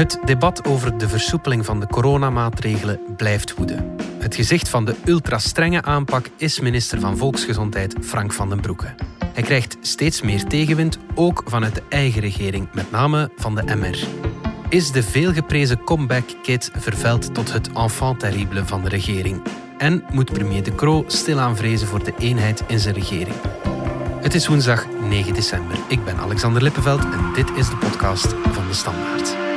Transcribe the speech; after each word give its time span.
Het 0.00 0.18
debat 0.24 0.64
over 0.64 0.98
de 0.98 1.08
versoepeling 1.08 1.64
van 1.64 1.80
de 1.80 1.86
coronamaatregelen 1.86 3.00
blijft 3.16 3.54
woeden. 3.54 3.96
Het 4.18 4.34
gezicht 4.34 4.68
van 4.68 4.84
de 4.84 4.94
ultra-strenge 5.04 5.82
aanpak 5.82 6.26
is 6.36 6.60
minister 6.60 7.00
van 7.00 7.16
Volksgezondheid 7.16 7.96
Frank 8.00 8.32
van 8.32 8.48
den 8.48 8.60
Broeke. 8.60 8.94
Hij 9.32 9.42
krijgt 9.42 9.76
steeds 9.80 10.22
meer 10.22 10.44
tegenwind, 10.44 10.98
ook 11.14 11.42
vanuit 11.46 11.74
de 11.74 11.82
eigen 11.88 12.20
regering, 12.20 12.68
met 12.72 12.90
name 12.90 13.30
van 13.36 13.54
de 13.54 13.76
MR. 13.76 13.98
Is 14.68 14.92
de 14.92 15.02
veelgeprezen 15.02 15.84
comeback-kit 15.84 16.70
vervuild 16.74 17.34
tot 17.34 17.52
het 17.52 17.72
enfant 17.72 18.20
terrible 18.20 18.66
van 18.66 18.82
de 18.82 18.88
regering? 18.88 19.42
En 19.78 20.04
moet 20.12 20.32
premier 20.32 20.62
De 20.62 20.74
Croo 20.74 21.04
stilaan 21.06 21.56
vrezen 21.56 21.86
voor 21.86 22.04
de 22.04 22.14
eenheid 22.18 22.62
in 22.66 22.78
zijn 22.78 22.94
regering? 22.94 23.36
Het 24.20 24.34
is 24.34 24.46
woensdag 24.46 24.86
9 25.08 25.34
december. 25.34 25.76
Ik 25.88 26.04
ben 26.04 26.16
Alexander 26.16 26.62
Lippenveld 26.62 27.04
en 27.04 27.32
dit 27.34 27.50
is 27.56 27.68
de 27.68 27.76
podcast 27.76 28.34
van 28.52 28.66
de 28.66 28.74
Standaard. 28.74 29.49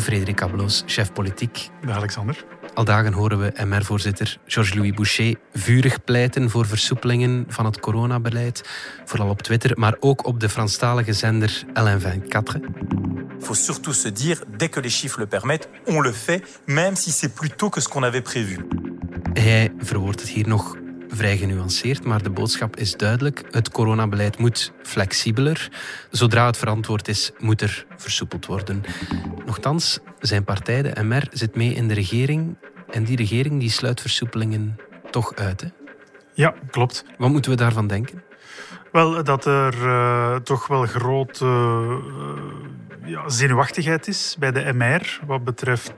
Jan-Frederik 0.00 0.42
Abloos, 0.42 0.82
chef 0.86 1.12
politiek. 1.12 1.68
Dag 1.86 1.96
Alexander. 1.96 2.44
Al 2.74 2.84
dagen 2.84 3.12
horen 3.12 3.38
we 3.38 3.64
MR-voorzitter 3.64 4.38
Georges-Louis 4.46 4.92
Boucher 4.94 5.34
vurig 5.52 6.04
pleiten 6.04 6.50
voor 6.50 6.66
versoepelingen 6.66 7.44
van 7.48 7.64
het 7.64 7.80
coronabeleid. 7.80 8.68
Vooral 9.04 9.28
op 9.28 9.42
Twitter, 9.42 9.78
maar 9.78 9.96
ook 9.98 10.26
op 10.26 10.40
de 10.40 10.48
Franstalige 10.48 11.12
zender 11.12 11.62
LN24. 11.66 12.60
Il 13.38 13.44
faut 13.44 13.58
surtout 13.58 13.96
se 13.96 14.12
dire, 14.12 14.44
dès 14.56 14.68
que 14.68 14.80
les 14.80 14.98
chiffres 14.98 15.20
le 15.20 15.26
permettent, 15.26 15.68
on 15.86 16.02
le 16.02 16.12
fait, 16.12 16.60
même 16.66 16.96
si 16.96 17.10
c'est 17.10 17.34
plus 17.34 17.50
tôt 17.56 17.70
que 17.70 17.80
ce 17.80 17.88
qu'on 17.88 18.02
avait 18.02 18.22
prévu. 18.22 18.66
Hij 19.32 19.72
verwoordt 19.78 20.20
het 20.20 20.28
hier 20.28 20.48
nog 20.48 20.76
vrij 21.10 21.36
genuanceerd, 21.36 22.04
maar 22.04 22.22
de 22.22 22.30
boodschap 22.30 22.76
is 22.76 22.96
duidelijk. 22.96 23.42
Het 23.50 23.70
coronabeleid 23.70 24.38
moet 24.38 24.72
flexibeler. 24.82 25.68
Zodra 26.10 26.46
het 26.46 26.56
verantwoord 26.56 27.08
is, 27.08 27.32
moet 27.38 27.60
er 27.60 27.86
versoepeld 27.96 28.46
worden. 28.46 28.82
Nochtans, 29.46 29.98
zijn 30.20 30.44
partij, 30.44 30.82
de 30.82 31.02
MR, 31.02 31.26
zit 31.30 31.54
mee 31.54 31.74
in 31.74 31.88
de 31.88 31.94
regering. 31.94 32.56
En 32.90 33.04
die 33.04 33.16
regering 33.16 33.60
die 33.60 33.70
sluit 33.70 34.00
versoepelingen 34.00 34.76
toch 35.10 35.34
uit. 35.34 35.60
Hè? 35.60 35.68
Ja, 36.34 36.54
klopt. 36.70 37.04
Wat 37.18 37.30
moeten 37.30 37.50
we 37.50 37.56
daarvan 37.56 37.86
denken? 37.86 38.22
Wel, 38.92 39.24
dat 39.24 39.44
er 39.44 39.74
uh, 39.74 40.36
toch 40.36 40.66
wel 40.66 40.86
grote 40.86 41.44
uh, 41.44 43.10
ja, 43.10 43.28
zenuwachtigheid 43.28 44.08
is 44.08 44.36
bij 44.38 44.52
de 44.52 44.72
MR 44.72 45.20
wat 45.26 45.44
betreft 45.44 45.92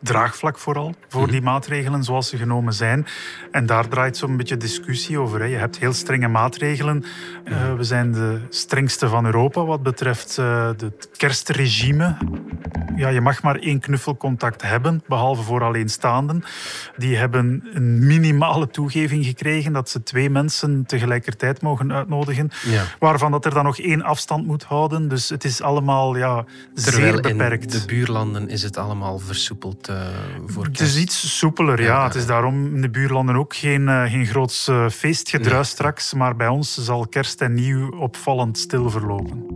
draagvlak 0.00 0.58
vooral 0.58 0.94
voor 1.08 1.30
die 1.30 1.42
maatregelen 1.42 2.04
zoals 2.04 2.28
ze 2.28 2.36
genomen 2.36 2.72
zijn. 2.72 3.06
En 3.50 3.66
daar 3.66 3.88
draait 3.88 4.16
zo'n 4.16 4.36
beetje 4.36 4.56
discussie 4.56 5.18
over. 5.18 5.40
Hè. 5.40 5.46
Je 5.46 5.56
hebt 5.56 5.78
heel 5.78 5.92
strenge 5.92 6.28
maatregelen. 6.28 7.04
Uh, 7.44 7.74
we 7.74 7.82
zijn 7.82 8.12
de 8.12 8.40
strengste 8.48 9.08
van 9.08 9.24
Europa 9.24 9.64
wat 9.64 9.82
betreft 9.82 10.36
uh, 10.40 10.66
het 10.66 11.08
kerstregime. 11.16 12.16
Ja, 12.96 13.08
je 13.08 13.20
mag 13.20 13.42
maar 13.42 13.56
één 13.56 13.80
knuffelcontact 13.80 14.62
hebben, 14.62 15.02
behalve 15.06 15.42
voor 15.42 15.62
alleenstaanden. 15.62 16.42
Die 16.96 17.16
hebben 17.16 17.68
een 17.72 18.06
minimale 18.06 18.68
toegeving 18.68 19.24
gekregen 19.24 19.72
dat 19.72 19.88
ze 19.88 20.02
twee 20.02 20.30
mensen 20.30 20.86
tegelijkertijd 20.86 21.62
mogen 21.62 21.92
uitnodigen. 21.92 22.50
Ja. 22.64 22.82
Waarvan 22.98 23.30
dat 23.30 23.44
er 23.44 23.54
dan 23.54 23.64
nog 23.64 23.78
één 23.78 24.02
afstand 24.02 24.46
moet 24.46 24.64
houden. 24.64 25.08
Dus 25.08 25.28
het 25.28 25.44
is 25.44 25.62
allemaal 25.62 26.16
ja, 26.16 26.44
Terwijl 26.74 27.12
zeer 27.12 27.20
beperkt. 27.20 27.74
in 27.74 27.80
de 27.80 27.86
buurlanden 27.86 28.48
is 28.48 28.62
het 28.62 28.76
allemaal 28.76 29.18
versoepeld 29.18 29.59
uh, 29.64 30.06
voor 30.46 30.64
kerst. 30.64 30.80
Het 30.80 30.88
is 30.88 30.96
iets 30.96 31.38
soepeler, 31.38 31.80
ja. 31.80 31.86
ja. 31.86 32.04
Het 32.04 32.14
is 32.14 32.26
daarom 32.26 32.74
in 32.74 32.80
de 32.80 32.90
buurlanden 32.90 33.36
ook 33.36 33.54
geen, 33.54 33.82
uh, 33.82 34.10
geen 34.10 34.26
groots 34.26 34.68
uh, 34.68 34.88
feestgedruis 34.88 35.66
nee. 35.66 35.74
straks. 35.74 36.14
Maar 36.14 36.36
bij 36.36 36.48
ons 36.48 36.74
zal 36.74 37.06
kerst 37.06 37.40
en 37.40 37.54
nieuw 37.54 37.90
opvallend 37.90 38.58
stil 38.58 38.90
verlopen. 38.90 39.46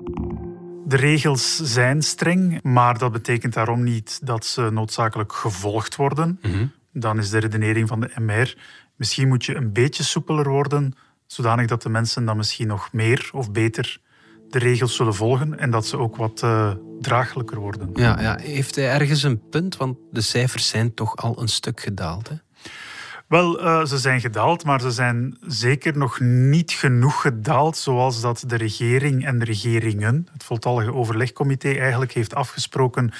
De 0.86 0.96
regels 0.96 1.56
zijn 1.56 2.02
streng, 2.02 2.62
maar 2.62 2.98
dat 2.98 3.12
betekent 3.12 3.52
daarom 3.52 3.82
niet 3.82 4.20
dat 4.22 4.46
ze 4.46 4.70
noodzakelijk 4.72 5.32
gevolgd 5.32 5.96
worden. 5.96 6.38
Mm 6.42 6.52
-hmm. 6.52 6.72
Dan 6.92 7.18
is 7.18 7.30
de 7.30 7.38
redenering 7.38 7.88
van 7.88 8.00
de 8.00 8.10
MR. 8.20 8.56
Misschien 8.96 9.28
moet 9.28 9.44
je 9.44 9.54
een 9.54 9.72
beetje 9.72 10.02
soepeler 10.02 10.48
worden, 10.48 10.94
zodanig 11.26 11.66
dat 11.66 11.82
de 11.82 11.88
mensen 11.88 12.24
dan 12.24 12.36
misschien 12.36 12.66
nog 12.66 12.92
meer 12.92 13.30
of 13.32 13.52
beter 13.52 14.00
de 14.54 14.60
regels 14.60 14.96
zullen 14.96 15.14
volgen 15.14 15.58
en 15.58 15.70
dat 15.70 15.86
ze 15.86 15.98
ook 15.98 16.16
wat 16.16 16.42
uh, 16.44 16.70
draaglijker 17.00 17.58
worden. 17.58 17.90
Ja, 17.94 18.20
ja, 18.20 18.38
heeft 18.40 18.76
hij 18.76 18.90
ergens 18.90 19.22
een 19.22 19.48
punt? 19.48 19.76
Want 19.76 19.98
de 20.10 20.20
cijfers 20.20 20.68
zijn 20.68 20.94
toch 20.94 21.16
al 21.16 21.40
een 21.40 21.48
stuk 21.48 21.80
gedaald. 21.80 22.28
Hè? 22.28 22.34
Wel, 23.28 23.60
uh, 23.60 23.84
ze 23.84 23.98
zijn 23.98 24.20
gedaald, 24.20 24.64
maar 24.64 24.80
ze 24.80 24.90
zijn 24.90 25.36
zeker 25.40 25.98
nog 25.98 26.20
niet 26.20 26.72
genoeg 26.72 27.20
gedaald 27.20 27.76
zoals 27.76 28.20
dat 28.20 28.44
de 28.46 28.56
regering 28.56 29.26
en 29.26 29.38
de 29.38 29.44
regeringen, 29.44 30.26
het 30.32 30.44
voltallige 30.44 30.92
overlegcomité, 30.92 31.72
eigenlijk 31.72 32.12
heeft 32.12 32.34
afgesproken 32.34 33.12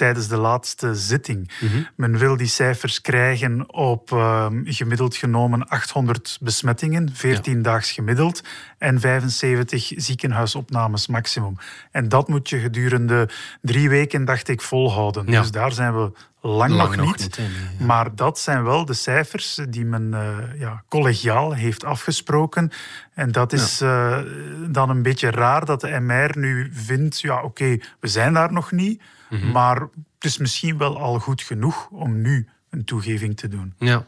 tijdens 0.00 0.28
de 0.28 0.36
laatste 0.36 0.94
zitting. 0.94 1.50
Mm 1.60 1.68
-hmm. 1.68 1.86
Men 1.94 2.18
wil 2.18 2.36
die 2.36 2.46
cijfers 2.46 3.00
krijgen 3.00 3.72
op 3.72 4.10
uh, 4.10 4.46
gemiddeld 4.64 5.16
genomen 5.16 5.68
800 5.68 6.38
besmettingen, 6.40 7.10
14 7.12 7.56
ja. 7.56 7.62
daags 7.62 7.92
gemiddeld, 7.92 8.42
en 8.78 9.00
75 9.00 9.92
ziekenhuisopnames 9.96 11.06
maximum. 11.06 11.56
En 11.90 12.08
dat 12.08 12.28
moet 12.28 12.48
je 12.48 12.58
gedurende 12.58 13.28
drie 13.62 13.88
weken, 13.88 14.24
dacht 14.24 14.48
ik, 14.48 14.60
volhouden. 14.60 15.26
Ja. 15.26 15.40
Dus 15.40 15.50
daar 15.50 15.72
zijn 15.72 15.94
we 15.94 16.12
lang, 16.40 16.72
lang 16.72 16.96
nog, 16.96 16.96
nog 16.96 17.06
niet. 17.06 17.20
niet 17.20 17.36
in, 17.36 17.50
ja. 17.78 17.84
Maar 17.84 18.14
dat 18.14 18.38
zijn 18.38 18.64
wel 18.64 18.84
de 18.84 18.94
cijfers 18.94 19.60
die 19.68 19.84
men 19.84 20.10
uh, 20.12 20.60
ja, 20.60 20.82
collegiaal 20.88 21.52
heeft 21.52 21.84
afgesproken. 21.84 22.70
En 23.14 23.32
dat 23.32 23.52
is 23.52 23.78
ja. 23.78 24.18
uh, 24.18 24.26
dan 24.68 24.90
een 24.90 25.02
beetje 25.02 25.30
raar 25.30 25.64
dat 25.64 25.80
de 25.80 26.00
MR 26.00 26.38
nu 26.38 26.70
vindt, 26.72 27.20
ja 27.20 27.36
oké, 27.36 27.44
okay, 27.44 27.82
we 28.00 28.08
zijn 28.08 28.32
daar 28.32 28.52
nog 28.52 28.72
niet, 28.72 29.02
mm 29.30 29.38
-hmm. 29.38 29.50
maar 29.50 29.80
het 29.80 30.24
is 30.24 30.38
misschien 30.38 30.78
wel 30.78 30.98
al 30.98 31.18
goed 31.18 31.42
genoeg 31.42 31.88
om 31.90 32.20
nu 32.20 32.48
een 32.70 32.84
toegeving 32.84 33.36
te 33.36 33.48
doen. 33.48 33.74
Ja. 33.78 34.06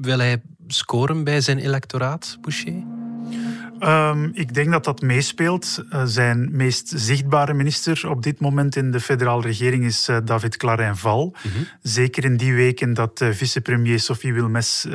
Wil 0.00 0.18
hij 0.18 0.42
scoren 0.66 1.24
bij 1.24 1.40
zijn 1.40 1.58
electoraat, 1.58 2.38
Boucher? 2.40 2.93
Um, 3.80 4.30
ik 4.34 4.54
denk 4.54 4.70
dat 4.70 4.84
dat 4.84 5.02
meespeelt. 5.02 5.84
Uh, 5.90 6.02
zijn 6.04 6.48
meest 6.52 6.92
zichtbare 6.94 7.54
minister 7.54 8.10
op 8.10 8.22
dit 8.22 8.40
moment 8.40 8.76
in 8.76 8.90
de 8.90 9.00
federale 9.00 9.42
regering 9.42 9.84
is 9.84 10.08
uh, 10.08 10.16
David 10.24 10.56
Clarin-Val. 10.56 11.24
Mm 11.24 11.50
-hmm. 11.52 11.66
Zeker 11.82 12.24
in 12.24 12.36
die 12.36 12.54
weken 12.54 12.94
dat 12.94 13.20
uh, 13.20 13.28
vicepremier 13.32 14.00
Sophie 14.00 14.34
Wilmes 14.34 14.86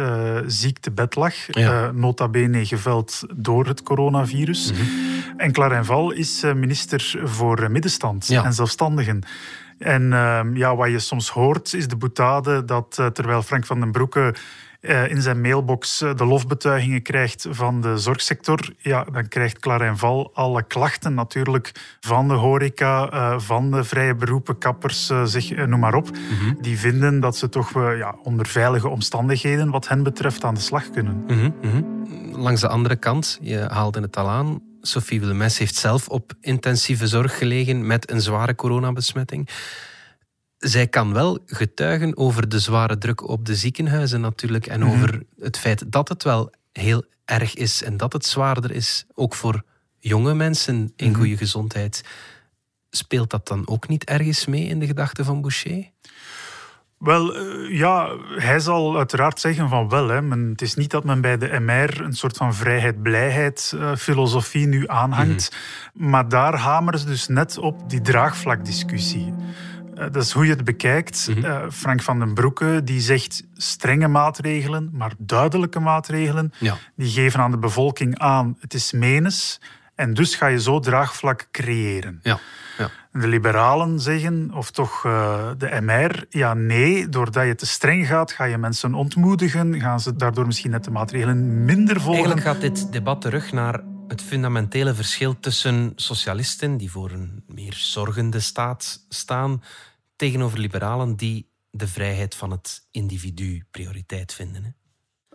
ziek 0.46 0.80
te 0.80 0.92
bed 0.92 1.16
lag. 1.16 1.34
Ja. 1.48 1.92
nota 1.92 2.28
bene 2.28 2.66
geveld 2.66 3.24
door 3.36 3.68
het 3.68 3.84
coronavirus. 3.84 4.72
Mm 4.72 4.78
-hmm. 4.78 5.38
En 5.38 5.52
Clarin-Val 5.52 6.12
is 6.12 6.42
minister 6.56 7.20
voor 7.24 7.72
middenstand 7.72 8.28
ja. 8.28 8.46
en 8.46 8.54
zelfstandigen. 8.54 9.24
En 9.78 10.10
ja, 10.54 10.76
wat 10.76 10.90
je 10.90 11.00
soms 11.00 11.30
hoort 11.30 11.74
is 11.74 11.88
de 11.88 11.96
boetade 11.96 12.66
dat 12.66 13.10
terwijl 13.14 13.42
Frank 13.42 13.66
van 13.66 13.80
den 13.80 13.92
Broeke 13.92 14.34
in 14.82 15.22
zijn 15.22 15.42
mailbox 15.42 16.02
uh, 16.02 16.16
de 16.16 16.26
lofbetuigingen 16.26 17.02
krijgt 17.02 17.48
van 17.50 17.82
de 17.82 17.98
zorgsector, 17.98 18.60
ja, 18.78 19.04
dan 19.04 19.28
krijgt 19.28 19.60
Clarijn 19.60 19.98
Val 19.98 20.32
alle 20.34 20.64
klachten 20.64 21.14
natuurlijk 21.14 21.98
van 22.00 22.28
de 22.28 22.34
horeca, 22.34 23.14
uh, 23.14 23.40
van 23.40 23.72
de 23.72 23.84
vrije 23.84 24.16
beroepen, 24.16 24.58
kappers, 24.58 25.12
zeg, 25.24 25.56
noem 25.56 25.80
maar 25.80 25.96
op. 25.96 26.10
Mm 26.12 26.38
-hmm. 26.38 26.58
Die 26.62 26.80
vinden 26.80 27.20
dat 27.20 27.38
ze 27.38 27.50
toch 27.50 27.74
ja, 27.74 28.16
onder 28.24 28.48
veilige 28.48 28.88
omstandigheden, 28.88 29.70
wat 29.70 29.88
hen 29.88 30.04
betreft, 30.04 30.44
aan 30.44 30.54
de 30.54 30.60
slag 30.62 30.90
kunnen. 30.90 31.24
Mm 31.28 31.28
-hmm. 31.28 31.56
Mm 31.62 31.72
-hmm. 31.72 32.42
Langs 32.42 32.62
de 32.62 32.68
andere 32.68 32.96
kant, 32.96 33.40
je 33.42 33.58
haalde 33.58 34.02
het 34.02 34.18
al 34.18 34.30
aan, 34.30 34.62
Sophie 34.82 35.20
Wilmes 35.20 35.58
heeft 35.58 35.76
zelf 35.76 36.08
op 36.08 36.34
intensieve 36.42 37.08
zorg 37.08 37.38
gelegen 37.38 37.88
met 37.88 38.12
een 38.12 38.22
zware 38.22 38.56
coronabesmetting 38.56 39.50
zij 40.60 40.88
kan 40.88 41.14
wel 41.14 41.40
getuigen 41.46 42.18
over 42.18 42.50
de 42.50 42.60
zware 42.60 42.98
druk 42.98 43.28
op 43.28 43.46
de 43.46 43.56
ziekenhuizen 43.56 44.22
natuurlijk 44.22 44.68
en 44.68 44.80
mm-hmm. 44.80 44.96
over 44.96 45.24
het 45.40 45.58
feit 45.58 45.92
dat 45.92 46.10
het 46.10 46.24
wel 46.24 46.52
heel 46.72 47.04
erg 47.26 47.54
is 47.54 47.84
en 47.84 47.98
dat 47.98 48.14
het 48.14 48.26
zwaarder 48.26 48.72
is, 48.72 49.06
ook 49.14 49.36
voor 49.36 49.64
jonge 50.00 50.34
mensen 50.34 50.76
in 50.76 50.92
mm-hmm. 50.96 51.16
goede 51.16 51.38
gezondheid. 51.38 52.04
Speelt 52.90 53.30
dat 53.30 53.48
dan 53.48 53.68
ook 53.68 53.88
niet 53.88 54.04
ergens 54.04 54.46
mee 54.46 54.64
in 54.64 54.80
de 54.80 54.86
gedachten 54.86 55.26
van 55.26 55.42
Boucher? 55.42 55.90
Wel, 57.00 57.38
uh, 57.38 57.78
ja, 57.78 58.16
hij 58.36 58.60
zal 58.60 58.98
uiteraard 58.98 59.40
zeggen 59.40 59.70
van 59.70 59.90
wel. 59.90 60.08
Hè. 60.08 60.22
Men, 60.22 60.50
het 60.50 60.62
is 60.62 60.76
niet 60.76 60.92
dat 60.92 61.04
men 61.04 61.22
bij 61.22 61.38
de 61.38 61.60
MR 61.60 62.02
een 62.02 62.14
soort 62.14 62.38
van 62.38 62.54
vrijheid-blijheid-filosofie 62.54 64.66
uh, 64.66 64.70
nu 64.70 64.88
aanhangt. 64.88 65.56
Mm. 65.94 66.10
Maar 66.10 66.30
daar 66.30 66.56
hameren 66.56 67.00
ze 67.00 67.06
dus 67.06 67.28
net 67.28 67.58
op 67.58 67.90
die 67.90 68.02
draagvlakdiscussie. 68.02 69.34
Dat 70.12 70.24
is 70.24 70.32
hoe 70.32 70.46
je 70.46 70.52
het 70.52 70.64
bekijkt. 70.64 71.28
Mm 71.28 71.36
-hmm. 71.36 71.46
uh, 71.46 71.62
Frank 71.72 72.02
van 72.02 72.20
den 72.20 72.34
Broeke 72.34 72.82
die 72.84 73.00
zegt 73.00 73.44
strenge 73.54 74.08
maatregelen, 74.08 74.90
maar 74.94 75.14
duidelijke 75.18 75.80
maatregelen. 75.80 76.54
Ja. 76.60 76.78
Die 76.96 77.10
geven 77.10 77.40
aan 77.40 77.52
de 77.52 77.58
bevolking 77.58 78.20
aan, 78.20 78.58
het 78.60 78.74
is 78.74 78.92
menens. 78.92 79.60
En 79.96 80.14
dus 80.14 80.36
ga 80.36 80.48
je 80.48 80.62
zo 80.62 80.80
draagvlak 80.80 81.48
creëren. 81.52 82.20
Ja. 82.24 82.40
Ja. 82.78 82.90
De 83.12 83.28
liberalen 83.28 84.00
zeggen, 84.00 84.52
of 84.54 84.72
toch 84.72 85.04
uh, 85.06 85.50
de 85.58 85.82
MR, 85.82 86.26
ja 86.30 86.54
nee, 86.54 87.10
doordat 87.10 87.46
je 87.46 87.56
te 87.56 87.66
streng 87.66 88.08
gaat, 88.08 88.32
ga 88.32 88.44
je 88.44 88.58
mensen 88.58 88.94
ontmoedigen, 88.94 89.80
gaan 89.80 90.00
ze 90.00 90.16
daardoor 90.16 90.46
misschien 90.46 90.72
net 90.72 90.84
de 90.84 90.92
maatregelen 90.92 91.66
minder 91.66 91.96
volgen. 91.96 92.24
Eigenlijk 92.24 92.46
gaat 92.46 92.62
dit 92.62 92.92
debat 92.92 93.22
terug 93.22 93.52
naar 93.52 93.82
het 94.08 94.22
fundamentele 94.22 94.94
verschil 94.94 95.40
tussen 95.40 95.94
socialisten, 95.96 96.78
die 96.78 96.92
voor 96.92 97.12
een 97.12 97.44
meer 97.48 97.74
zorgende 97.76 98.40
staat 98.40 99.06
staan, 99.10 99.64
tegenover 100.20 100.60
liberalen 100.60 101.16
die 101.16 101.50
de 101.72 101.88
vrijheid 101.88 102.36
van 102.36 102.52
het 102.52 102.88
individu 102.92 103.66
prioriteit 103.72 104.34
vinden. 104.34 104.76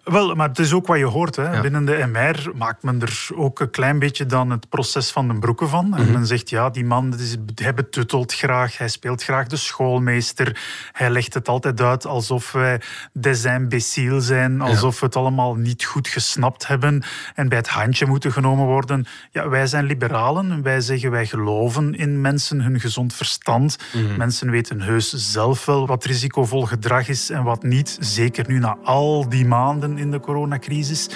Wel, 0.04 0.34
maar 0.34 0.48
het 0.48 0.58
is 0.58 0.72
ook 0.72 0.86
wat 0.86 0.98
je 0.98 1.04
hoort. 1.04 1.36
Hè. 1.36 1.60
Binnen 1.60 1.84
de 1.84 2.06
MR 2.12 2.50
maakt 2.54 2.82
men 2.82 3.00
er 3.00 3.28
ook 3.34 3.60
een 3.60 3.70
klein 3.70 3.98
beetje 3.98 4.26
dan 4.26 4.50
het 4.50 4.68
proces 4.68 5.10
van 5.10 5.28
de 5.28 5.34
broeken 5.34 5.68
van. 5.68 5.96
En 5.96 6.02
mhm. 6.02 6.12
men 6.12 6.26
zegt, 6.26 6.50
ja, 6.50 6.70
die 6.70 6.84
man 6.84 7.18
is, 7.18 7.36
hij 7.54 7.74
betuttelt 7.74 8.34
graag, 8.34 8.78
hij 8.78 8.88
speelt 8.88 9.22
graag 9.22 9.46
de 9.46 9.56
schoolmeester. 9.56 10.60
Hij 10.92 11.10
legt 11.10 11.34
het 11.34 11.48
altijd 11.48 11.80
uit 11.80 12.06
alsof 12.06 12.52
wij 12.52 12.80
des 13.12 13.44
imbéciles 13.44 14.26
zijn, 14.26 14.60
alsof 14.60 15.00
we 15.00 15.06
het 15.06 15.16
allemaal 15.16 15.54
niet 15.54 15.84
goed 15.84 16.08
gesnapt 16.08 16.66
hebben 16.66 17.02
en 17.34 17.48
bij 17.48 17.58
het 17.58 17.68
handje 17.68 18.06
moeten 18.06 18.32
genomen 18.32 18.66
worden. 18.66 19.06
Ja, 19.30 19.48
wij 19.48 19.66
zijn 19.66 19.84
liberalen 19.84 20.50
en 20.50 20.62
wij 20.62 20.80
zeggen, 20.80 21.10
wij 21.10 21.26
geloven 21.26 21.94
in 21.94 22.20
mensen, 22.20 22.60
hun 22.60 22.80
gezond 22.80 23.14
verstand. 23.14 23.78
Mhm. 23.92 24.16
Mensen 24.16 24.50
weten 24.50 24.80
heus 24.80 25.12
zelf 25.12 25.64
wel 25.64 25.86
wat 25.86 26.04
risicovol 26.04 26.66
gedrag 26.66 27.08
is 27.08 27.30
en 27.30 27.42
wat 27.42 27.62
niet. 27.62 27.96
Zeker 28.00 28.44
nu 28.48 28.58
na 28.58 28.76
al 28.82 29.28
die 29.28 29.46
maanden 29.46 29.93
in 29.98 30.10
de 30.10 30.20
coronacrisis. 30.20 31.08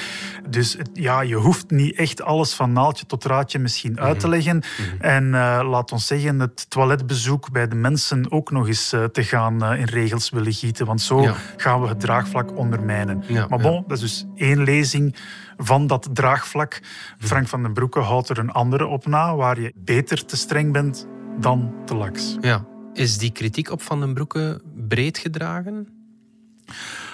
Dus 0.49 0.77
ja, 0.93 1.21
je 1.21 1.35
hoeft 1.35 1.71
niet 1.71 1.97
echt 1.97 2.23
alles 2.23 2.55
van 2.55 2.73
naaldje 2.73 3.07
tot 3.07 3.25
raadje 3.25 3.59
misschien 3.59 4.01
uit 4.01 4.21
te 4.21 4.27
mhm. 4.27 4.35
leggen. 4.35 4.57
Mhm. 4.57 5.03
En 5.03 5.25
uh, 5.25 5.61
laat 5.71 5.93
ons 5.93 6.07
zeggen, 6.07 6.41
het 6.41 6.71
toiletbezoek 6.71 7.53
bij 7.53 7.69
de 7.69 7.75
mensen 7.75 8.31
ook 8.31 8.51
nog 8.51 8.67
eens 8.67 8.93
uh, 8.93 9.05
te 9.05 9.25
gaan 9.25 9.73
uh, 9.73 9.81
in 9.81 9.87
regels 9.87 10.31
willen 10.31 10.53
gieten. 10.53 10.87
Want 10.87 11.01
zo 11.01 11.27
gaan 11.57 11.81
we 11.81 11.89
het 11.89 12.01
draagvlak 12.01 12.57
ondermijnen. 12.57 13.25
maar 13.49 13.59
bon, 13.59 13.85
dat 13.87 13.97
is 13.97 14.01
dus 14.01 14.27
één 14.37 14.63
lezing 14.63 15.17
van 15.57 15.87
dat 15.87 16.09
draagvlak. 16.13 16.81
Mhm. 16.81 17.27
Frank 17.27 17.49
van 17.49 17.63
den 17.63 17.73
Broeke 17.73 18.01
houdt 18.01 18.29
er 18.29 18.39
een 18.39 18.51
andere 18.51 18.87
op 18.87 19.07
na, 19.07 19.37
waar 19.37 19.61
je 19.61 19.73
beter 19.77 20.25
te 20.25 20.37
streng 20.37 20.73
bent 20.73 21.07
dan 21.41 21.75
te 21.85 21.95
laks. 21.95 22.37
Ja. 22.41 22.65
Is 22.93 23.19
die 23.19 23.33
kritiek 23.33 23.71
op 23.71 23.83
Van 23.83 24.01
den 24.01 24.15
Broeke 24.15 24.61
breed 24.89 25.19
gedragen? 25.19 25.89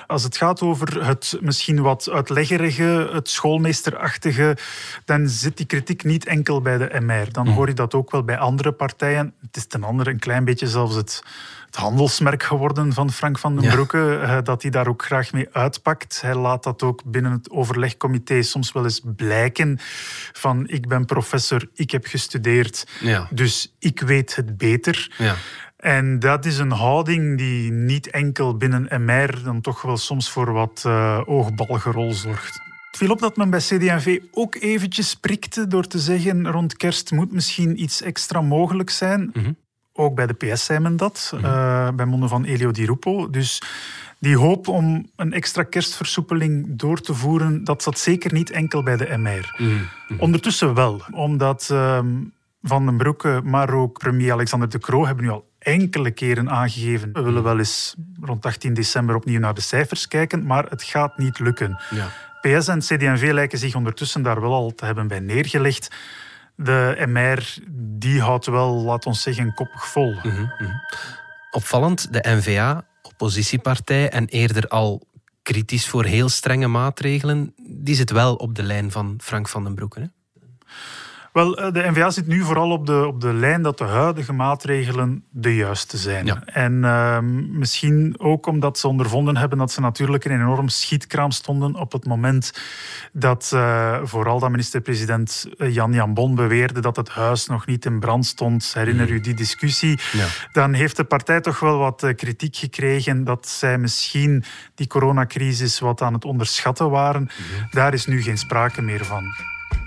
Als 0.07 0.23
het 0.23 0.37
gaat 0.37 0.61
over 0.61 1.07
het 1.07 1.37
misschien 1.41 1.83
wat 1.83 2.11
uitleggerige, 2.11 3.11
het 3.13 3.29
schoolmeesterachtige, 3.29 4.57
dan 5.05 5.29
zit 5.29 5.57
die 5.57 5.67
kritiek 5.67 6.05
niet 6.05 6.27
enkel 6.27 6.61
bij 6.61 6.79
de 6.79 7.01
MR. 7.01 7.33
Dan 7.33 7.45
mhm. 7.45 7.55
hoor 7.55 7.69
je 7.69 7.75
dat 7.75 7.95
ook 7.95 8.11
wel 8.11 8.23
bij 8.23 8.39
andere 8.39 8.73
partijen. 8.73 9.35
Het 9.41 9.57
is 9.57 9.67
ten 9.67 9.85
andere 9.85 10.11
een 10.11 10.19
klein 10.19 10.45
beetje 10.45 10.67
zelfs 10.67 10.95
het, 10.95 11.23
het 11.67 11.77
handelsmerk 11.77 12.43
geworden 12.43 12.93
van 12.93 13.11
Frank 13.11 13.39
van 13.39 13.57
den 13.57 13.71
Broeke, 13.71 14.19
eh, 14.19 14.39
dat 14.43 14.63
hij 14.63 14.71
daar 14.71 14.89
ook 14.89 15.05
graag 15.05 15.33
mee 15.33 15.49
uitpakt. 15.53 16.21
Hij 16.21 16.35
laat 16.35 16.63
dat 16.63 16.83
ook 16.83 17.03
binnen 17.05 17.33
het 17.33 17.51
overlegcomité 17.51 18.43
soms 18.43 18.73
wel 18.73 18.85
eens 18.85 19.01
blijken 19.17 19.79
van 20.33 20.69
ik 20.69 20.89
ben 20.89 21.05
professor, 21.05 21.69
ik 21.75 21.91
heb 21.91 22.07
gestudeerd, 22.07 22.87
ja. 23.01 23.29
dus 23.31 23.75
ik 23.79 24.01
weet 24.01 24.37
het 24.37 24.57
beter. 24.57 25.15
Ja. 25.19 25.35
En 25.85 26.19
dat 26.19 26.45
is 26.45 26.59
een 26.59 26.71
houding 26.71 27.39
die 27.39 27.73
niet 27.73 28.11
enkel 28.11 28.57
binnen 28.57 29.05
MR 29.05 29.43
dan 29.43 29.61
toch 29.61 29.83
wel 29.83 29.97
soms 29.97 30.31
voor 30.31 30.53
wat 30.53 30.85
uh, 30.87 31.21
oogbalgerol 31.25 32.13
zorgt. 32.13 32.55
Het 32.91 32.97
viel 32.97 33.11
op 33.11 33.19
dat 33.19 33.37
men 33.37 33.51
bij 33.51 33.59
CD&V 33.59 34.19
ook 34.31 34.55
eventjes 34.55 35.15
prikte 35.15 35.67
door 35.67 35.87
te 35.87 35.99
zeggen 35.99 36.51
rond 36.51 36.77
kerst 36.77 37.11
moet 37.11 37.33
misschien 37.33 37.83
iets 37.83 38.03
extra 38.03 38.41
mogelijk 38.41 38.91
zijn. 38.91 39.31
Mhm. 39.33 39.53
Ook 39.93 40.15
bij 40.15 40.27
de 40.27 40.33
PS 40.35 40.65
zei 40.65 40.79
men 40.79 40.97
dat, 40.97 41.33
mm 41.35 41.97
bij 41.97 42.07
monden 42.07 42.29
van 42.29 42.45
Elio 42.45 42.71
Di 42.71 42.85
Rupo. 42.85 43.31
Dus 43.31 43.63
die 44.19 44.39
hoop 44.39 44.69
om 44.69 45.11
een 45.17 45.33
extra 45.33 45.63
kerstversoepeling 45.63 46.67
door 46.69 47.01
te 47.01 47.15
voeren, 47.15 47.65
dat 47.65 47.83
zat 47.83 47.99
zeker 47.99 48.33
niet 48.33 48.51
enkel 48.51 48.83
bij 48.83 48.97
de 48.97 49.17
MR. 49.17 49.55
Mhm. 49.59 49.71
Mhm. 49.71 50.21
Ondertussen 50.21 50.75
wel, 50.75 51.03
omdat 51.11 51.69
ehm, 51.71 52.07
Van 52.67 52.87
den 52.87 52.97
Broeke, 52.97 53.41
maar 53.45 53.75
ook 53.75 53.99
premier 53.99 54.33
Alexander 54.33 54.69
de 54.69 54.79
Croo 54.79 55.07
hebben 55.07 55.25
nu 55.25 55.31
al 55.31 55.53
enkele 55.65 56.11
keren 56.11 56.51
aangegeven. 56.51 57.13
We 57.13 57.23
willen 57.23 57.43
wel 57.43 57.59
eens 57.59 57.95
rond 58.21 58.47
18 58.47 58.75
december 58.75 59.15
opnieuw 59.15 59.41
naar 59.41 59.55
de 59.55 59.61
cijfers 59.61 60.09
kijken, 60.09 60.47
maar 60.47 60.65
het 60.65 60.83
gaat 60.83 61.19
niet 61.19 61.39
lukken. 61.39 61.81
Ja. 61.91 62.09
PS 62.41 62.69
en 62.69 62.79
CD&V 62.79 63.31
lijken 63.33 63.59
zich 63.59 63.75
ondertussen 63.75 64.23
daar 64.23 64.41
wel 64.41 64.53
al 64.53 64.75
te 64.75 64.85
hebben 64.85 65.09
bij 65.09 65.21
neergelegd. 65.21 65.89
De 66.57 67.05
MR 67.09 67.57
die 67.73 68.21
houdt 68.21 68.47
wel, 68.47 68.75
laat 68.75 69.07
ons 69.07 69.23
zeggen, 69.23 69.55
koppig 69.55 69.89
vol. 69.89 70.13
Mhm, 70.13 70.41
mhm. 70.41 70.73
Opvallend, 71.51 72.13
de 72.13 72.25
NVA, 72.29 72.85
oppositiepartij 73.03 74.11
en 74.11 74.27
eerder 74.27 74.69
al 74.69 75.07
kritisch 75.43 75.89
voor 75.89 76.05
heel 76.05 76.29
strenge 76.29 76.67
maatregelen, 76.67 77.55
die 77.57 77.95
zit 77.95 78.11
wel 78.11 78.35
op 78.35 78.55
de 78.55 78.63
lijn 78.63 78.91
van 78.91 79.15
Frank 79.23 79.49
van 79.49 79.65
den 79.65 79.75
Broeke. 79.75 80.01
Hè? 80.01 80.07
Wel, 81.35 81.57
eh, 81.57 81.73
de 81.73 81.91
NVA 81.91 82.11
zit 82.11 82.27
nu 82.27 82.43
vooral 82.43 82.71
op 82.71 82.87
de, 82.87 83.07
op 83.07 83.21
de 83.21 83.33
lijn 83.33 83.63
dat 83.63 83.79
de 83.79 83.85
huidige 83.85 84.33
maatregelen 84.33 85.25
de 85.31 85.55
juiste 85.55 85.97
zijn. 85.97 86.45
En 86.45 86.85
ehm, 86.85 87.59
misschien 87.59 88.15
ook 88.19 88.47
omdat 88.47 88.79
ze 88.79 88.89
ondervonden 88.89 89.37
hebben 89.37 89.59
dat 89.59 89.73
ze 89.73 89.81
natuurlijk 89.81 90.25
in 90.25 90.31
een 90.31 90.41
enorm 90.41 90.69
schietkraam 90.69 91.31
stonden 91.31 91.75
op 91.75 91.93
het 91.93 92.07
moment 92.07 92.53
dat 93.13 93.51
uh, 93.55 93.99
vooral 94.03 94.39
dat 94.39 94.51
minister-president 94.51 95.47
eh, 95.59 95.75
Jan 95.75 95.93
Jan 95.93 96.15
Bon 96.15 96.35
beweerde 96.35 96.81
dat 96.81 96.97
het 96.97 97.09
huis 97.09 97.47
nog 97.47 97.67
niet 97.67 97.85
in 97.85 98.01
brand 98.01 98.27
stond. 98.27 98.75
Herinner 98.75 99.07
mhm. 99.07 99.15
u 99.15 99.21
die 99.21 99.35
discussie? 99.35 99.99
Ja. 100.13 100.27
Dan 100.53 100.73
heeft 100.73 100.97
de 100.97 101.05
partij 101.05 101.41
toch 101.41 101.61
wel 101.61 101.79
wat 101.79 102.13
kritiek 102.17 102.57
gekregen 102.57 103.25
dat 103.25 103.49
zij 103.49 103.79
misschien 103.79 104.45
die 104.75 104.87
coronacrisis 104.87 105.79
wat 105.79 106.03
aan 106.03 106.13
het 106.13 106.25
onderschatten 106.25 106.91
waren. 106.91 107.23
Mhm. 107.23 107.67
Daar 107.71 107.93
is 107.93 108.07
nu 108.07 108.23
geen 108.23 108.39
sprake 108.39 108.83
meer 108.83 109.05
van. 109.05 109.25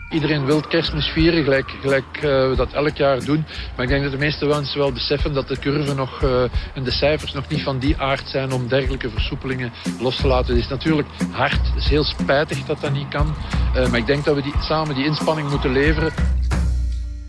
Iedereen 0.09 0.45
wil 0.45 0.61
kerstmis 0.61 1.07
vieren, 1.07 1.43
gelijk, 1.43 1.69
gelijk 1.81 2.05
uh, 2.15 2.21
we 2.21 2.53
dat 2.55 2.73
elk 2.73 2.95
jaar 2.95 3.25
doen. 3.25 3.45
Maar 3.75 3.85
ik 3.85 3.91
denk 3.91 4.03
dat 4.03 4.11
de 4.11 4.17
meeste 4.17 4.45
mensen 4.45 4.77
wel 4.77 4.91
beseffen 4.91 5.33
dat 5.33 5.47
de 5.47 5.59
curve 5.59 5.93
nog, 5.93 6.23
uh, 6.23 6.41
en 6.73 6.83
de 6.83 6.91
cijfers 6.91 7.33
nog 7.33 7.47
niet 7.47 7.61
van 7.61 7.79
die 7.79 7.97
aard 7.97 8.27
zijn 8.27 8.51
om 8.51 8.67
dergelijke 8.67 9.09
versoepelingen 9.09 9.71
los 9.99 10.15
te 10.15 10.27
laten. 10.27 10.55
Het 10.55 10.63
is 10.63 10.69
natuurlijk 10.69 11.07
hard, 11.31 11.67
het 11.67 11.75
is 11.75 11.89
heel 11.89 12.03
spijtig 12.03 12.65
dat 12.65 12.81
dat 12.81 12.91
niet 12.91 13.07
kan. 13.07 13.35
Uh, 13.75 13.89
maar 13.89 13.99
ik 13.99 14.05
denk 14.05 14.25
dat 14.25 14.35
we 14.35 14.41
die, 14.41 14.53
samen 14.59 14.95
die 14.95 15.05
inspanning 15.05 15.49
moeten 15.49 15.71
leveren. 15.71 16.11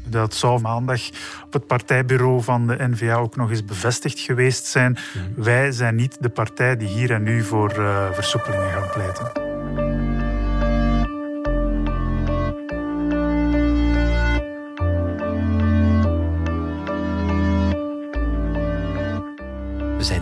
Dat 0.07 0.35
zou 0.35 0.61
maandag 0.61 1.01
op 1.45 1.53
het 1.53 1.67
partijbureau 1.67 2.43
van 2.43 2.67
de 2.67 2.89
NVA 2.91 3.15
ook 3.15 3.37
nog 3.37 3.51
eens 3.51 3.65
bevestigd 3.65 4.21
geweest 4.21 4.67
zijn. 4.67 4.93
Mhm. 4.93 5.43
Wij 5.43 5.73
zijn 5.73 5.95
niet 5.95 6.17
de 6.21 6.29
partij 6.29 6.77
die 6.77 6.89
hier 6.89 7.11
en 7.11 7.23
nu 7.23 7.43
voor 7.43 7.71
versoepelingen 8.13 8.71
gaat 8.71 8.93
pleiten. 8.93 9.48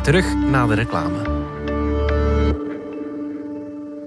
Terug 0.07 0.35
na 0.35 0.67
de 0.67 0.75
reclame. 0.75 1.19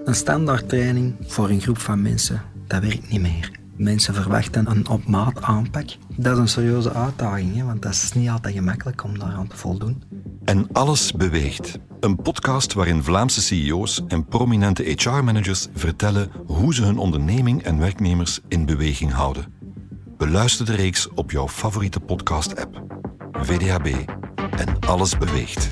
Een 0.05 0.15
standaardtraining 0.15 1.15
voor 1.21 1.49
een 1.49 1.61
groep 1.61 1.77
van 1.77 2.01
mensen, 2.01 2.41
dat 2.67 2.81
werkt 2.81 3.09
niet 3.09 3.21
meer. 3.21 3.51
Mensen 3.75 4.13
verwachten 4.13 4.69
een 4.69 4.87
op 4.87 5.07
maat 5.07 5.41
aanpak. 5.41 5.85
Dat 6.15 6.33
is 6.33 6.39
een 6.39 6.47
serieuze 6.47 6.93
uitdaging, 6.93 7.55
hè, 7.55 7.63
want 7.63 7.81
dat 7.81 7.91
is 7.91 8.11
niet 8.13 8.29
altijd 8.29 8.55
gemakkelijk 8.55 9.03
om 9.03 9.19
daaraan 9.19 9.47
te 9.47 9.57
voldoen. 9.57 10.03
En 10.45 10.67
alles 10.71 11.11
beweegt. 11.11 11.79
Een 11.99 12.15
podcast 12.15 12.73
waarin 12.73 13.03
Vlaamse 13.03 13.41
CEO's 13.41 14.01
en 14.07 14.25
prominente 14.25 14.83
HR-managers 14.83 15.67
vertellen 15.73 16.31
hoe 16.45 16.73
ze 16.73 16.83
hun 16.83 16.97
onderneming 16.97 17.63
en 17.63 17.79
werknemers 17.79 18.39
in 18.47 18.65
beweging 18.65 19.11
houden. 19.11 19.53
Beluister 20.17 20.65
de 20.65 20.75
reeks 20.75 21.09
op 21.15 21.31
jouw 21.31 21.47
favoriete 21.47 21.99
podcast-app. 21.99 22.83
VDHB 23.31 24.17
en 24.59 24.79
alles 24.79 25.17
beweegt. 25.17 25.69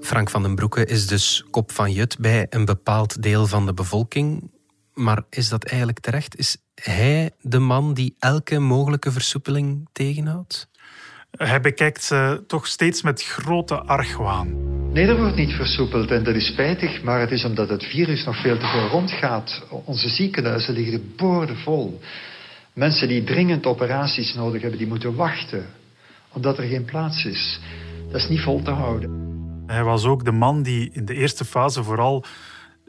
Frank 0.00 0.30
van 0.30 0.42
den 0.42 0.54
Broeke 0.54 0.84
is 0.84 1.06
dus 1.06 1.44
kop 1.50 1.72
van 1.72 1.92
Jut 1.92 2.18
bij 2.18 2.46
een 2.50 2.64
bepaald 2.64 3.22
deel 3.22 3.46
van 3.46 3.66
de 3.66 3.74
bevolking. 3.74 4.50
Maar 4.94 5.22
is 5.30 5.48
dat 5.48 5.64
eigenlijk 5.64 6.00
terecht? 6.00 6.38
Is 6.38 6.56
hij 6.74 7.30
de 7.40 7.58
man 7.58 7.94
die 7.94 8.14
elke 8.18 8.58
mogelijke 8.58 9.12
versoepeling 9.12 9.88
tegenhoudt? 9.92 10.68
Hij 11.30 11.60
bekijkt 11.60 12.02
ze 12.02 12.44
toch 12.46 12.66
steeds 12.66 13.02
met 13.02 13.22
grote 13.22 13.80
argwaan. 13.80 14.70
Nee, 14.92 15.06
er 15.06 15.16
wordt 15.16 15.36
niet 15.36 15.52
versoepeld 15.52 16.10
en 16.10 16.24
dat 16.24 16.34
is 16.34 16.46
spijtig, 16.46 17.02
maar 17.02 17.20
het 17.20 17.30
is 17.30 17.44
omdat 17.44 17.68
het 17.68 17.84
virus 17.84 18.24
nog 18.24 18.40
veel 18.42 18.58
te 18.58 18.66
veel 18.66 18.88
rondgaat. 18.88 19.62
Onze 19.84 20.08
ziekenhuizen 20.08 20.74
liggen 20.74 21.12
boordevol. 21.16 22.00
Mensen 22.72 23.08
die 23.08 23.24
dringend 23.24 23.66
operaties 23.66 24.34
nodig 24.34 24.60
hebben, 24.60 24.78
die 24.78 24.88
moeten 24.88 25.14
wachten. 25.14 25.66
Omdat 26.32 26.58
er 26.58 26.68
geen 26.68 26.84
plaats 26.84 27.24
is. 27.24 27.60
Dat 28.06 28.20
is 28.20 28.28
niet 28.28 28.40
vol 28.40 28.62
te 28.62 28.70
houden. 28.70 29.30
Hij 29.66 29.84
was 29.84 30.04
ook 30.04 30.24
de 30.24 30.32
man 30.32 30.62
die 30.62 30.90
in 30.92 31.04
de 31.04 31.14
eerste 31.14 31.44
fase 31.44 31.82
vooral 31.82 32.24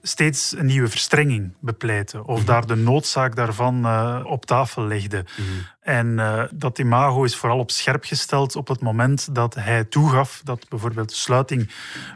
steeds 0.05 0.53
een 0.57 0.65
nieuwe 0.65 0.87
verstrenging 0.87 1.53
bepleitte. 1.59 2.25
Of 2.25 2.43
daar 2.43 2.67
de 2.67 2.75
noodzaak 2.75 3.35
daarvan 3.35 3.85
uh, 3.85 4.19
op 4.23 4.45
tafel 4.45 4.83
legde. 4.83 5.25
En 5.81 6.07
uh, 6.07 6.43
dat 6.53 6.79
imago 6.79 7.23
is 7.23 7.35
vooral 7.35 7.59
op 7.59 7.71
scherp 7.71 8.03
gesteld 8.03 8.55
op 8.55 8.67
het 8.67 8.81
moment 8.81 9.35
dat 9.35 9.55
hij 9.55 9.83
toegaf 9.83 10.41
dat 10.43 10.69
bijvoorbeeld 10.69 11.09
de 11.09 11.15
sluiting 11.15 11.69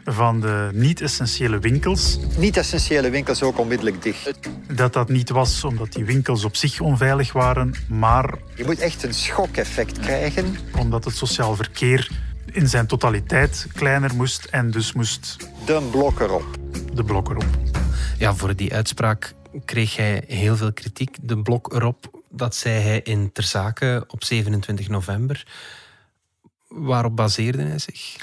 van 0.04 0.40
de 0.40 0.70
niet-essentiële 0.72 1.58
winkels. 1.58 2.18
Niet-essentiële 2.36 3.10
winkels 3.10 3.42
ook 3.42 3.58
onmiddellijk 3.58 4.02
dicht. 4.02 4.32
Dat 4.72 4.92
dat 4.92 5.08
niet 5.08 5.30
was 5.30 5.64
omdat 5.64 5.92
die 5.92 6.04
winkels 6.04 6.44
op 6.44 6.56
zich 6.56 6.80
onveilig 6.80 7.32
waren, 7.32 7.74
maar. 7.88 8.34
Je 8.54 8.64
moet 8.64 8.78
echt 8.78 9.02
een 9.02 9.14
schokeffect 9.14 9.98
krijgen. 9.98 10.56
Omdat 10.78 11.04
het 11.04 11.16
sociaal 11.16 11.56
verkeer 11.56 12.10
in 12.52 12.68
zijn 12.68 12.86
totaliteit 12.86 13.66
kleiner 13.74 14.14
moest 14.14 14.44
en 14.44 14.70
dus 14.70 14.92
moest... 14.92 15.36
De 15.64 15.88
blok 15.90 16.20
erop. 16.20 16.56
De 16.94 17.04
blok 17.04 17.28
erop. 17.28 17.77
Ja, 18.18 18.34
voor 18.34 18.56
die 18.56 18.74
uitspraak 18.74 19.34
kreeg 19.64 19.96
hij 19.96 20.24
heel 20.26 20.56
veel 20.56 20.72
kritiek. 20.72 21.16
De 21.22 21.38
blok 21.38 21.72
erop, 21.72 22.22
dat 22.30 22.54
zei 22.54 22.80
hij 22.80 23.00
in 23.00 23.32
Ter 23.32 23.44
Zake 23.44 24.04
op 24.06 24.24
27 24.24 24.88
november. 24.88 25.46
Waarop 26.68 27.16
baseerde 27.16 27.62
hij 27.62 27.78
zich? 27.78 28.16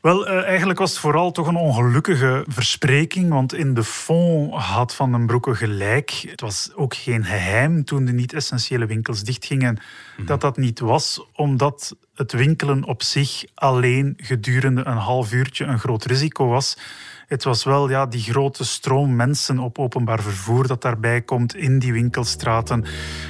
Wel, 0.00 0.28
uh, 0.28 0.42
eigenlijk 0.44 0.78
was 0.78 0.90
het 0.90 0.98
vooral 0.98 1.30
toch 1.30 1.46
een 1.46 1.56
ongelukkige 1.56 2.44
verspreking, 2.48 3.30
want 3.30 3.54
in 3.54 3.74
de 3.74 3.84
fond 3.84 4.54
had 4.54 4.94
Van 4.94 5.12
den 5.12 5.26
Broeke 5.26 5.54
gelijk. 5.54 6.10
Het 6.10 6.40
was 6.40 6.70
ook 6.74 6.94
geen 6.94 7.24
geheim 7.24 7.84
toen 7.84 8.04
de 8.04 8.12
niet-essentiële 8.12 8.86
winkels 8.86 9.22
dichtgingen 9.22 9.78
mm 10.16 10.26
dat 10.26 10.40
dat 10.40 10.56
niet 10.56 10.80
was 10.80 11.26
omdat 11.32 11.96
het 12.14 12.32
winkelen 12.32 12.84
op 12.84 13.02
zich 13.02 13.44
alleen 13.54 14.14
gedurende 14.16 14.84
een 14.84 14.96
half 14.96 15.32
uurtje 15.32 15.64
een 15.64 15.78
groot 15.78 16.04
risico 16.04 16.46
was. 16.46 16.76
Het 17.30 17.44
was 17.44 17.64
wel 17.64 17.88
ja, 17.90 18.06
die 18.06 18.20
grote 18.20 18.64
stroom 18.64 19.16
mensen 19.16 19.58
op 19.58 19.78
openbaar 19.78 20.22
vervoer 20.22 20.66
dat 20.66 20.82
daarbij 20.82 21.22
komt 21.22 21.54
in 21.54 21.78
die 21.78 21.92
winkelstraten. 21.92 22.84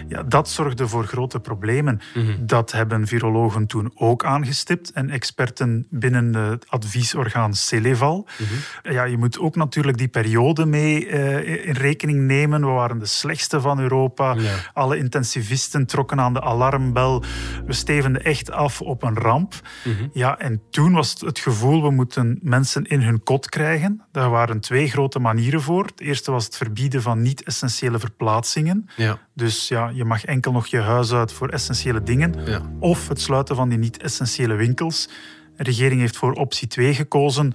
Ja, 0.08 0.22
dat 0.22 0.48
zorgde 0.48 0.88
voor 0.88 1.04
grote 1.04 1.40
problemen. 1.40 2.00
Mhm. 2.14 2.46
Dat 2.46 2.72
hebben 2.72 3.06
virologen 3.06 3.66
toen 3.66 3.90
ook 3.94 4.24
aangestipt 4.24 4.92
en 4.92 5.10
experten 5.10 5.86
binnen 5.90 6.34
het 6.34 6.68
adviesorgaan 6.68 7.54
Celeval. 7.54 8.28
Mhm. 8.38 8.92
ja, 8.92 9.04
je 9.04 9.16
moet 9.16 9.38
ook 9.38 9.56
natuurlijk 9.56 9.98
die 9.98 10.08
periode 10.08 10.66
mee 10.66 11.06
uh, 11.06 11.66
in 11.66 11.74
rekening 11.74 12.18
nemen. 12.18 12.60
We 12.60 12.66
waren 12.66 12.98
de 12.98 13.06
slechtste 13.06 13.60
van 13.60 13.80
Europa. 13.80 14.36
Alle 14.72 14.96
intensivisten 14.96 15.86
trokken 15.86 16.20
aan 16.20 16.32
de 16.32 16.42
alarmbel. 16.42 17.22
We 17.66 17.72
stevenden 17.72 18.24
echt 18.24 18.50
af 18.50 18.80
op 18.80 19.02
een 19.02 19.18
ramp. 19.18 19.54
Mhm. 19.84 20.08
Ja, 20.12 20.38
en 20.38 20.62
toen 20.70 20.92
was 20.92 21.10
het, 21.10 21.20
het 21.20 21.38
gevoel, 21.38 21.82
we 21.82 21.90
moeten 21.90 22.38
mensen 22.42 22.84
in 22.84 23.02
hun 23.02 23.22
kot 23.22 23.48
krijgen. 23.48 23.89
Daar 24.12 24.30
waren 24.30 24.60
twee 24.60 24.88
grote 24.88 25.18
manieren 25.18 25.62
voor. 25.62 25.84
Het 25.84 26.00
eerste 26.00 26.30
was 26.30 26.44
het 26.44 26.56
verbieden 26.56 27.02
van 27.02 27.22
niet-essentiële 27.22 27.98
verplaatsingen. 27.98 28.88
Ja. 28.96 29.18
Dus 29.34 29.68
ja, 29.68 29.88
je 29.88 30.04
mag 30.04 30.24
enkel 30.24 30.52
nog 30.52 30.66
je 30.66 30.80
huis 30.80 31.12
uit 31.12 31.32
voor 31.32 31.48
essentiële 31.48 32.02
dingen. 32.02 32.34
Ja. 32.46 32.62
Of 32.78 33.08
het 33.08 33.20
sluiten 33.20 33.56
van 33.56 33.68
die 33.68 33.78
niet-essentiële 33.78 34.54
winkels. 34.54 35.08
De 35.56 35.62
regering 35.62 36.00
heeft 36.00 36.16
voor 36.16 36.32
optie 36.32 36.68
2 36.68 36.94
gekozen. 36.94 37.52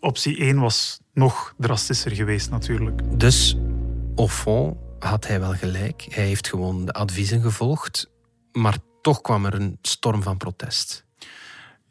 Optie 0.00 0.36
1 0.36 0.60
was 0.60 1.00
nog 1.12 1.54
drastischer 1.58 2.14
geweest 2.14 2.50
natuurlijk. 2.50 3.18
Dus, 3.18 3.56
au 4.16 4.28
fond, 4.28 4.76
had 4.98 5.26
hij 5.26 5.40
wel 5.40 5.52
gelijk. 5.52 6.06
Hij 6.10 6.24
heeft 6.24 6.48
gewoon 6.48 6.84
de 6.84 6.92
adviezen 6.92 7.40
gevolgd. 7.40 8.10
Maar 8.52 8.76
toch 9.02 9.20
kwam 9.20 9.44
er 9.44 9.54
een 9.54 9.78
storm 9.82 10.22
van 10.22 10.36
protest. 10.36 11.04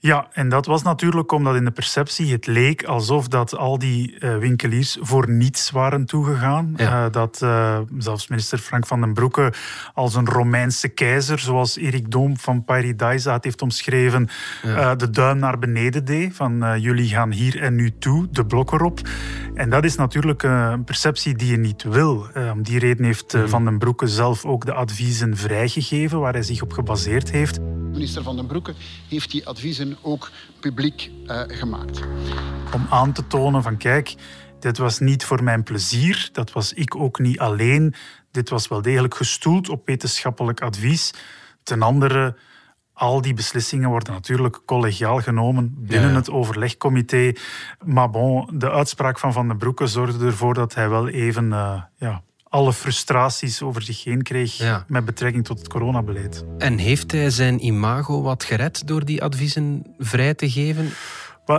Ja, 0.06 0.28
en 0.32 0.50
dat 0.50 0.66
was 0.66 0.82
natuurlijk 0.82 1.32
omdat 1.32 1.56
in 1.56 1.66
de 1.66 1.72
perceptie 1.72 2.32
het 2.32 2.48
leek 2.48 2.84
alsof 2.84 3.28
dat 3.28 3.58
al 3.58 3.80
die 3.80 4.16
uh, 4.20 4.38
winkeliers 4.38 4.98
voor 5.02 5.30
niets 5.30 5.72
waren 5.72 6.06
toegegaan. 6.06 6.74
Uh, 6.78 7.06
dat 7.12 7.40
uh, 7.44 7.80
zelfs 7.98 8.28
minister 8.28 8.58
Frank 8.58 8.88
van 8.88 9.02
den 9.02 9.14
Broeke 9.14 9.54
als 9.94 10.16
een 10.16 10.26
Romeinse 10.26 10.88
keizer, 10.88 11.40
zoals 11.40 11.78
Erik 11.78 12.12
Doom 12.12 12.38
van 12.38 12.64
Paradise 12.64 13.38
heeft 13.42 13.62
omschreven, 13.62 14.30
de 14.98 15.10
duim 15.10 15.38
naar 15.38 15.60
beneden 15.60 16.06
deed. 16.06 16.36
Van 16.36 16.80
jullie 16.80 17.08
gaan 17.08 17.32
hier 17.32 17.62
en 17.62 17.76
nu 17.76 17.98
toe, 17.98 18.28
de 18.32 18.46
blok 18.46 18.72
erop. 18.72 19.00
En 19.54 19.70
dat 19.70 19.84
is 19.84 19.96
natuurlijk 19.96 20.44
een 20.44 20.84
perceptie 20.84 21.36
die 21.36 21.52
je 21.52 21.58
niet 21.58 21.84
wil. 21.84 22.28
Om 22.54 22.64
die 22.64 22.80
reden 22.80 23.06
heeft 23.06 23.34
mm. 23.34 23.50
Van 23.50 23.66
den 23.66 23.78
Broeke 23.78 24.08
zelf 24.08 24.46
ook 24.46 24.66
de 24.66 24.74
adviezen 24.74 25.38
vrijgegeven, 25.38 26.20
waar 26.20 26.34
hij 26.34 26.44
zich 26.44 26.62
op 26.62 26.74
gebaseerd 26.74 27.32
heeft. 27.32 27.60
Minister 27.94 28.24
Van 28.24 28.36
den 28.36 28.46
Broeke 28.46 28.74
heeft 29.10 29.32
die 29.32 29.48
adviezen 29.48 29.98
ook 30.02 30.32
publiek 30.60 31.12
uh, 31.26 31.42
gemaakt. 31.48 32.02
Om 32.74 32.86
aan 32.90 33.14
te 33.14 33.28
tonen 33.28 33.64
van 33.64 33.78
kijk, 33.78 34.16
dit 34.60 34.78
was 34.78 35.00
niet 35.00 35.26
voor 35.26 35.44
mijn 35.44 35.64
plezier, 35.64 36.30
dat 36.32 36.52
was 36.52 36.74
ik 36.74 36.96
ook 36.96 37.20
niet 37.20 37.40
alleen. 37.40 37.94
Dit 38.32 38.50
was 38.50 38.68
wel 38.68 38.82
degelijk 38.82 39.16
gestoeld 39.16 39.70
op 39.70 39.86
wetenschappelijk 39.86 40.62
advies. 40.62 41.14
Ten 41.64 41.82
andere, 41.82 42.36
al 42.94 43.22
die 43.22 43.34
beslissingen 43.34 43.90
worden 43.90 44.14
natuurlijk 44.14 44.62
collegiaal 44.66 45.20
genomen 45.20 45.76
binnen 45.78 46.16
het 46.16 46.30
overlegcomité. 46.30 47.34
Maar 47.86 48.10
bon, 48.10 48.50
de 48.54 48.72
uitspraak 48.72 49.20
van 49.20 49.34
Van 49.34 49.48
den 49.48 49.58
Broeke 49.58 49.88
zorgde 49.88 50.26
ervoor 50.26 50.54
dat 50.54 50.76
hij 50.76 50.90
wel 50.90 51.08
even 51.08 51.46
uh, 51.46 51.82
ja, 51.96 52.24
alle 52.54 52.74
frustraties 52.74 53.62
over 53.62 53.82
zich 53.82 54.04
heen 54.04 54.24
kreeg 54.24 54.84
met 54.88 55.06
betrekking 55.06 55.46
tot 55.46 55.60
het 55.60 55.68
coronabeleid. 55.68 56.46
En 56.58 56.78
heeft 56.78 57.12
hij 57.12 57.30
zijn 57.30 57.66
imago 57.66 58.22
wat 58.22 58.44
gered 58.44 58.88
door 58.88 59.06
die 59.06 59.24
adviezen 59.24 59.84
vrij 59.98 60.34
te 60.34 60.50
geven? 60.50 60.92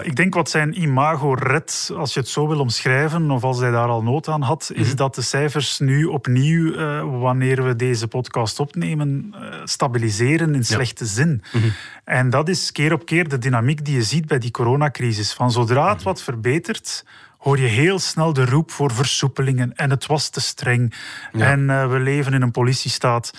ik 0.03 0.17
denk 0.17 0.35
wat 0.35 0.51
zijn 0.51 0.81
imago 0.83 1.33
redt, 1.33 1.91
als 1.97 2.15
je 2.15 2.21
het 2.21 2.29
zo 2.29 2.49
wil 2.49 2.59
omschrijven, 2.61 3.31
of 3.31 3.43
als 3.45 3.59
hij 3.59 3.71
daar 3.71 3.89
al 3.89 4.03
nood 4.03 4.29
aan 4.29 4.43
had, 4.43 4.71
is 4.75 4.87
mhm. 4.87 4.97
dat 4.97 5.15
de 5.15 5.23
cijfers 5.23 5.79
nu 5.79 6.05
opnieuw, 6.05 6.73
uh, 6.73 7.21
wanneer 7.21 7.65
we 7.65 7.77
deze 7.77 8.09
podcast 8.09 8.61
opnemen, 8.61 9.35
uh, 9.35 9.41
stabiliseren 9.65 10.55
in 10.55 10.65
slechte 10.65 11.07
zin. 11.07 11.43
Mhm. 11.53 11.69
En 12.05 12.31
dat 12.31 12.49
is 12.49 12.73
keer 12.73 12.93
op 12.93 13.07
keer 13.07 13.29
de 13.29 13.39
dynamiek 13.39 13.85
die 13.85 13.95
je 13.95 14.03
ziet 14.03 14.27
bij 14.27 14.39
die 14.39 14.51
coronacrisis. 14.51 15.33
Van 15.33 15.51
zodra 15.51 15.89
het 15.89 15.97
mhm. 15.97 16.05
wat 16.05 16.23
verbetert, 16.23 17.05
hoor 17.45 17.59
je 17.59 17.67
heel 17.67 17.99
snel 17.99 18.33
de 18.33 18.45
roep 18.45 18.71
voor 18.71 18.93
versoepelingen. 18.93 19.75
En 19.75 19.91
het 19.91 20.07
was 20.07 20.29
te 20.29 20.41
streng. 20.41 20.95
En 21.33 21.61
uh, 21.61 21.91
we 21.91 21.99
leven 21.99 22.33
in 22.33 22.43
een 22.43 22.51
politiestaat. 22.51 23.31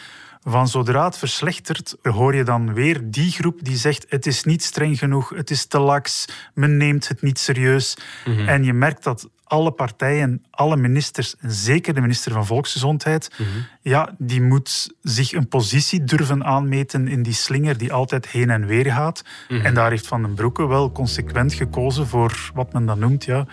Van 0.43 0.67
zodra 0.67 1.05
het 1.05 1.17
verslechtert, 1.17 1.95
hoor 2.01 2.35
je 2.35 2.43
dan 2.43 2.73
weer 2.73 2.99
die 3.03 3.31
groep 3.31 3.63
die 3.63 3.77
zegt: 3.77 4.05
het 4.09 4.25
is 4.25 4.43
niet 4.43 4.63
streng 4.63 4.97
genoeg, 4.97 5.29
het 5.29 5.49
is 5.49 5.65
te 5.65 5.79
lax, 5.79 6.25
men 6.53 6.77
neemt 6.77 7.07
het 7.07 7.21
niet 7.21 7.39
serieus. 7.39 7.97
Mhm. 8.25 8.47
En 8.47 8.63
je 8.63 8.73
merkt 8.73 9.03
dat 9.03 9.29
alle 9.43 9.71
partijen, 9.71 10.43
alle 10.51 10.77
ministers, 10.77 11.35
en 11.39 11.51
zeker 11.51 11.93
de 11.93 12.01
minister 12.01 12.31
van 12.31 12.45
Volksgezondheid, 12.45 13.31
mhm. 13.37 13.49
ja, 13.81 14.15
die 14.17 14.41
moet 14.41 14.95
zich 15.01 15.31
een 15.31 15.47
positie 15.47 16.03
durven 16.03 16.43
aanmeten 16.43 17.07
in 17.07 17.23
die 17.23 17.33
slinger 17.33 17.77
die 17.77 17.93
altijd 17.93 18.27
heen 18.27 18.49
en 18.49 18.65
weer 18.65 18.91
gaat. 18.91 19.23
Mhm. 19.49 19.65
En 19.65 19.73
daar 19.73 19.89
heeft 19.89 20.07
Van 20.07 20.21
den 20.21 20.33
Broeke 20.33 20.67
wel 20.67 20.91
consequent 20.91 21.53
gekozen 21.53 22.07
voor 22.07 22.51
wat 22.53 22.73
men 22.73 22.85
dan 22.85 22.99
noemt 22.99 23.23
ja, 23.23 23.47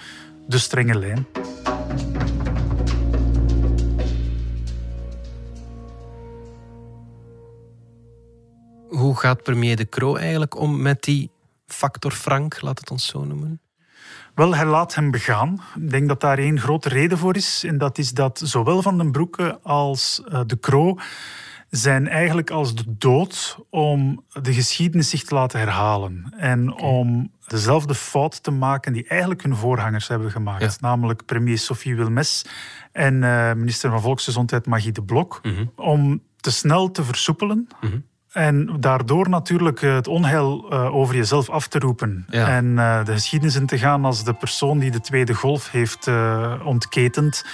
de 0.47 0.59
strenge 0.59 0.99
lijn. 0.99 1.27
Hoe 8.89 9.19
gaat 9.19 9.43
premier 9.43 9.77
De 9.77 9.89
Croo 9.89 10.17
eigenlijk 10.17 10.59
om 10.59 10.83
met 10.83 11.03
die 11.03 11.31
factor 11.67 12.13
Frank, 12.13 12.63
laat 12.63 12.79
het 12.79 12.91
ons 12.91 13.07
zo 13.07 13.25
noemen? 13.25 13.61
Wel, 14.35 14.55
hij 14.55 14.67
laat 14.67 14.95
hem 14.95 15.11
begaan. 15.11 15.63
Ik 15.75 15.91
denk 15.91 16.09
dat 16.09 16.21
daar 16.21 16.39
één 16.39 16.61
grote 16.61 16.89
reden 16.89 17.19
voor 17.19 17.37
is. 17.37 17.65
En 17.65 17.79
dat 17.79 17.99
is 17.99 18.13
dat 18.13 18.41
zowel 18.45 18.83
Van 18.83 18.99
den 18.99 19.13
Broeke 19.13 19.59
als 19.63 20.23
uh, 20.29 20.41
De 20.47 20.59
Croo 20.59 20.99
zijn 21.75 22.09
eigenlijk 22.09 22.50
als 22.50 22.75
de 22.75 22.85
dood 22.87 23.59
om 23.71 24.25
de 24.43 24.52
geschiedenis 24.52 25.11
zich 25.11 25.25
te 25.25 25.35
laten 25.35 25.59
herhalen. 25.59 26.35
En 26.37 26.73
om 26.73 27.31
dezelfde 27.47 27.95
fout 27.95 28.43
te 28.43 28.50
maken 28.50 28.93
die 28.93 29.07
eigenlijk 29.07 29.43
hun 29.43 29.57
voorgangers 29.57 30.09
hebben 30.09 30.31
gemaakt. 30.31 30.81
Namelijk 30.81 31.25
premier 31.25 31.59
Sophie 31.59 31.97
Wilmes 31.97 32.45
en 32.93 33.14
uh, 33.14 33.52
minister 33.52 33.91
van 33.91 34.00
Volksgezondheid 34.00 34.67
Magie 34.67 34.93
de 34.93 35.02
Blok. 35.02 35.41
Mhm. 35.43 35.64
Om 35.76 36.23
te 36.37 36.50
snel 36.50 36.91
te 36.91 37.05
versoepelen. 37.05 37.69
Mhm. 37.81 37.99
En 38.33 38.76
daardoor 38.81 39.29
natuurlijk 39.29 39.81
het 39.81 40.09
onheil 40.09 40.73
uh, 40.73 40.95
over 40.95 41.14
jezelf 41.14 41.50
af 41.50 41.69
te 41.69 41.79
roepen. 41.79 42.25
En 42.31 42.75
de 43.05 43.12
geschiedenis 43.12 43.57
in 43.57 43.67
te 43.67 43.79
gaan 43.79 44.05
als 44.05 44.25
de 44.25 44.35
persoon 44.35 44.79
die 44.79 44.91
de 44.91 45.00
tweede 45.00 45.35
golf 45.35 45.71
heeft 45.71 46.11
ontketend. 46.64 47.45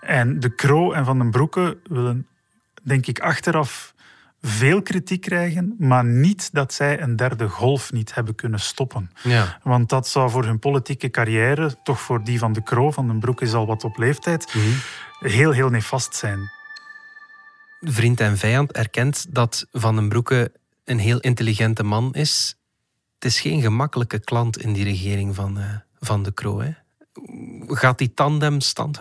En 0.00 0.40
de 0.40 0.54
Kro 0.54 0.92
en 0.92 1.04
Van 1.04 1.18
den 1.18 1.30
Broeke 1.30 1.78
willen, 1.88 2.26
denk 2.86 3.06
ik, 3.06 3.20
achteraf 3.20 3.94
veel 4.42 4.82
kritiek 4.82 5.20
krijgen, 5.20 5.74
maar 5.78 6.04
niet 6.04 6.52
dat 6.52 6.72
zij 6.72 7.00
een 7.00 7.16
derde 7.16 7.48
golf 7.48 7.92
niet 7.92 8.14
hebben 8.14 8.34
kunnen 8.34 8.60
stoppen. 8.60 9.10
Ja. 9.22 9.58
Want 9.62 9.88
dat 9.88 10.08
zou 10.08 10.30
voor 10.30 10.44
hun 10.44 10.58
politieke 10.58 11.10
carrière, 11.10 11.76
toch 11.82 12.00
voor 12.00 12.24
die 12.24 12.38
van 12.38 12.52
de 12.52 12.62
Kroo, 12.62 12.90
van 12.90 13.06
den 13.06 13.18
Broek 13.18 13.40
is 13.40 13.52
al 13.52 13.66
wat 13.66 13.84
op 13.84 13.98
leeftijd, 13.98 14.54
mhm. 14.54 14.66
heel, 15.20 15.50
heel 15.50 15.68
nefast 15.68 16.14
zijn. 16.14 16.50
Vriend 17.80 18.20
en 18.20 18.38
vijand 18.38 18.72
erkent 18.72 19.26
dat 19.28 19.66
Van 19.72 19.94
den 19.94 20.08
Broeke 20.08 20.52
een 20.84 20.98
heel 20.98 21.20
intelligente 21.20 21.82
man 21.82 22.14
is. 22.14 22.56
Het 23.14 23.24
is 23.24 23.40
geen 23.40 23.60
gemakkelijke 23.60 24.18
klant 24.18 24.58
in 24.58 24.72
die 24.72 24.84
regering 24.84 25.34
van, 25.34 25.58
uh, 25.58 25.64
van 26.00 26.22
de 26.22 26.32
Kroo. 26.32 26.60
Hè? 26.60 26.70
Gaat 27.66 27.98
die 27.98 28.14
tandem 28.14 28.60
stand 28.60 28.98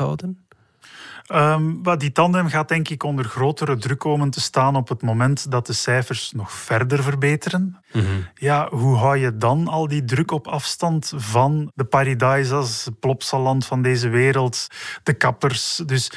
Um, 1.34 1.82
die 1.98 2.12
tandem 2.12 2.48
gaat 2.48 2.67
denk 2.67 2.89
ik 2.89 3.03
onder 3.03 3.25
grotere 3.25 3.77
druk 3.77 4.00
komen 4.00 4.29
te 4.29 4.41
staan 4.41 4.75
op 4.75 4.89
het 4.89 5.01
moment 5.01 5.51
dat 5.51 5.67
de 5.67 5.74
cijfers 5.74 6.32
nog 6.32 6.51
verder 6.51 7.03
verbeteren. 7.03 7.84
Mhm. 7.94 8.05
Ja, 8.36 8.67
hoe 8.70 8.96
hou 8.96 9.17
je 9.17 9.38
dan 9.38 9.67
al 9.67 9.88
die 9.88 10.03
druk 10.03 10.32
op 10.32 10.48
afstand 10.48 11.13
van 11.15 11.72
de 11.75 11.84
Paradisas, 11.84 12.89
Plopsaland 13.00 13.65
van 13.65 13.82
deze 13.82 14.10
wereld, 14.10 14.67
de 15.03 15.13
kappers? 15.13 15.82
Dus 15.86 16.12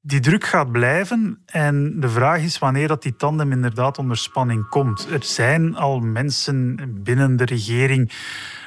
die 0.00 0.20
druk 0.20 0.44
gaat 0.44 0.72
blijven 0.72 1.42
en 1.46 2.00
de 2.00 2.08
vraag 2.08 2.40
is 2.40 2.58
wanneer 2.58 2.88
dat 2.88 3.02
die 3.02 3.16
tandem 3.16 3.52
inderdaad 3.52 3.98
onder 3.98 4.16
spanning 4.16 4.68
komt. 4.68 5.08
Er 5.10 5.24
zijn 5.24 5.76
al 5.76 6.00
mensen 6.00 6.76
binnen 7.02 7.36
de 7.36 7.44
regering 7.44 8.12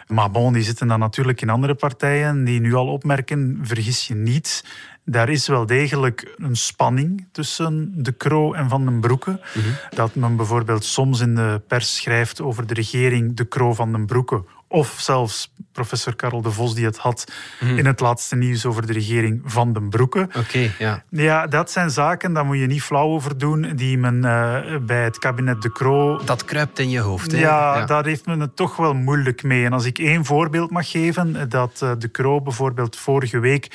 maar 0.07 0.31
bon, 0.31 0.53
die 0.53 0.63
zitten 0.63 0.87
dan 0.87 0.99
natuurlijk 0.99 1.41
in 1.41 1.49
andere 1.49 1.75
partijen 1.75 2.43
die 2.43 2.59
nu 2.59 2.73
al 2.73 2.87
opmerken, 2.87 3.59
vergis 3.61 4.07
je 4.07 4.15
niet, 4.15 4.65
daar 5.05 5.29
is 5.29 5.47
wel 5.47 5.65
degelijk 5.65 6.33
een 6.37 6.55
spanning 6.55 7.27
tussen 7.31 7.91
de 7.95 8.17
Croo 8.17 8.53
en 8.53 8.69
Van 8.69 8.85
den 8.85 8.99
Broeke. 8.99 9.39
Mhm. 9.53 9.67
Dat 9.95 10.15
men 10.15 10.35
bijvoorbeeld 10.35 10.85
soms 10.85 11.19
in 11.19 11.35
de 11.35 11.61
pers 11.67 11.95
schrijft 11.95 12.41
over 12.41 12.67
de 12.67 12.73
regering 12.73 13.35
de 13.35 13.47
Croo 13.47 13.73
van 13.73 13.91
den 13.91 14.05
Broeke 14.05 14.43
of 14.73 14.95
zelfs 14.97 15.53
professor 15.71 16.15
Karel 16.15 16.41
de 16.41 16.51
Vos 16.51 16.75
die 16.75 16.85
het 16.85 16.97
had 16.97 17.31
mhm. 17.59 17.77
in 17.77 17.85
het 17.85 17.99
laatste 17.99 18.35
nieuws 18.35 18.65
over 18.65 18.87
de 18.87 18.93
regering 18.93 19.41
van 19.45 19.73
den 19.73 19.89
Broeke. 19.89 20.29
Oké, 20.37 20.71
ja. 20.79 21.03
Ja, 21.09 21.47
dat 21.47 21.71
zijn 21.71 21.89
zaken, 21.89 22.33
daar 22.33 22.45
moet 22.45 22.57
je 22.57 22.65
niet 22.65 22.83
flauw 22.83 23.07
over 23.07 23.37
doen, 23.37 23.71
die 23.75 23.97
men 23.97 24.15
uh, 24.15 24.77
bij 24.81 25.03
het 25.03 25.19
kabinet 25.19 25.61
De 25.61 25.71
Croo... 25.71 26.23
Dat 26.25 26.45
kruipt 26.45 26.79
in 26.79 26.89
je 26.89 26.99
hoofd, 26.99 27.31
hè? 27.31 27.37
Ja, 27.37 27.77
ja, 27.77 27.85
daar 27.85 28.05
heeft 28.05 28.25
men 28.25 28.39
het 28.39 28.55
toch 28.55 28.75
wel 28.75 28.93
moeilijk 28.93 29.43
mee. 29.43 29.65
En 29.65 29.73
als 29.73 29.85
ik 29.85 29.99
één 29.99 30.25
voorbeeld 30.25 30.71
mag 30.71 30.91
geven, 30.91 31.49
dat 31.49 31.79
uh, 31.83 31.91
De 31.97 32.11
Croo 32.11 32.41
bijvoorbeeld 32.41 32.95
vorige 32.95 33.39
week 33.39 33.71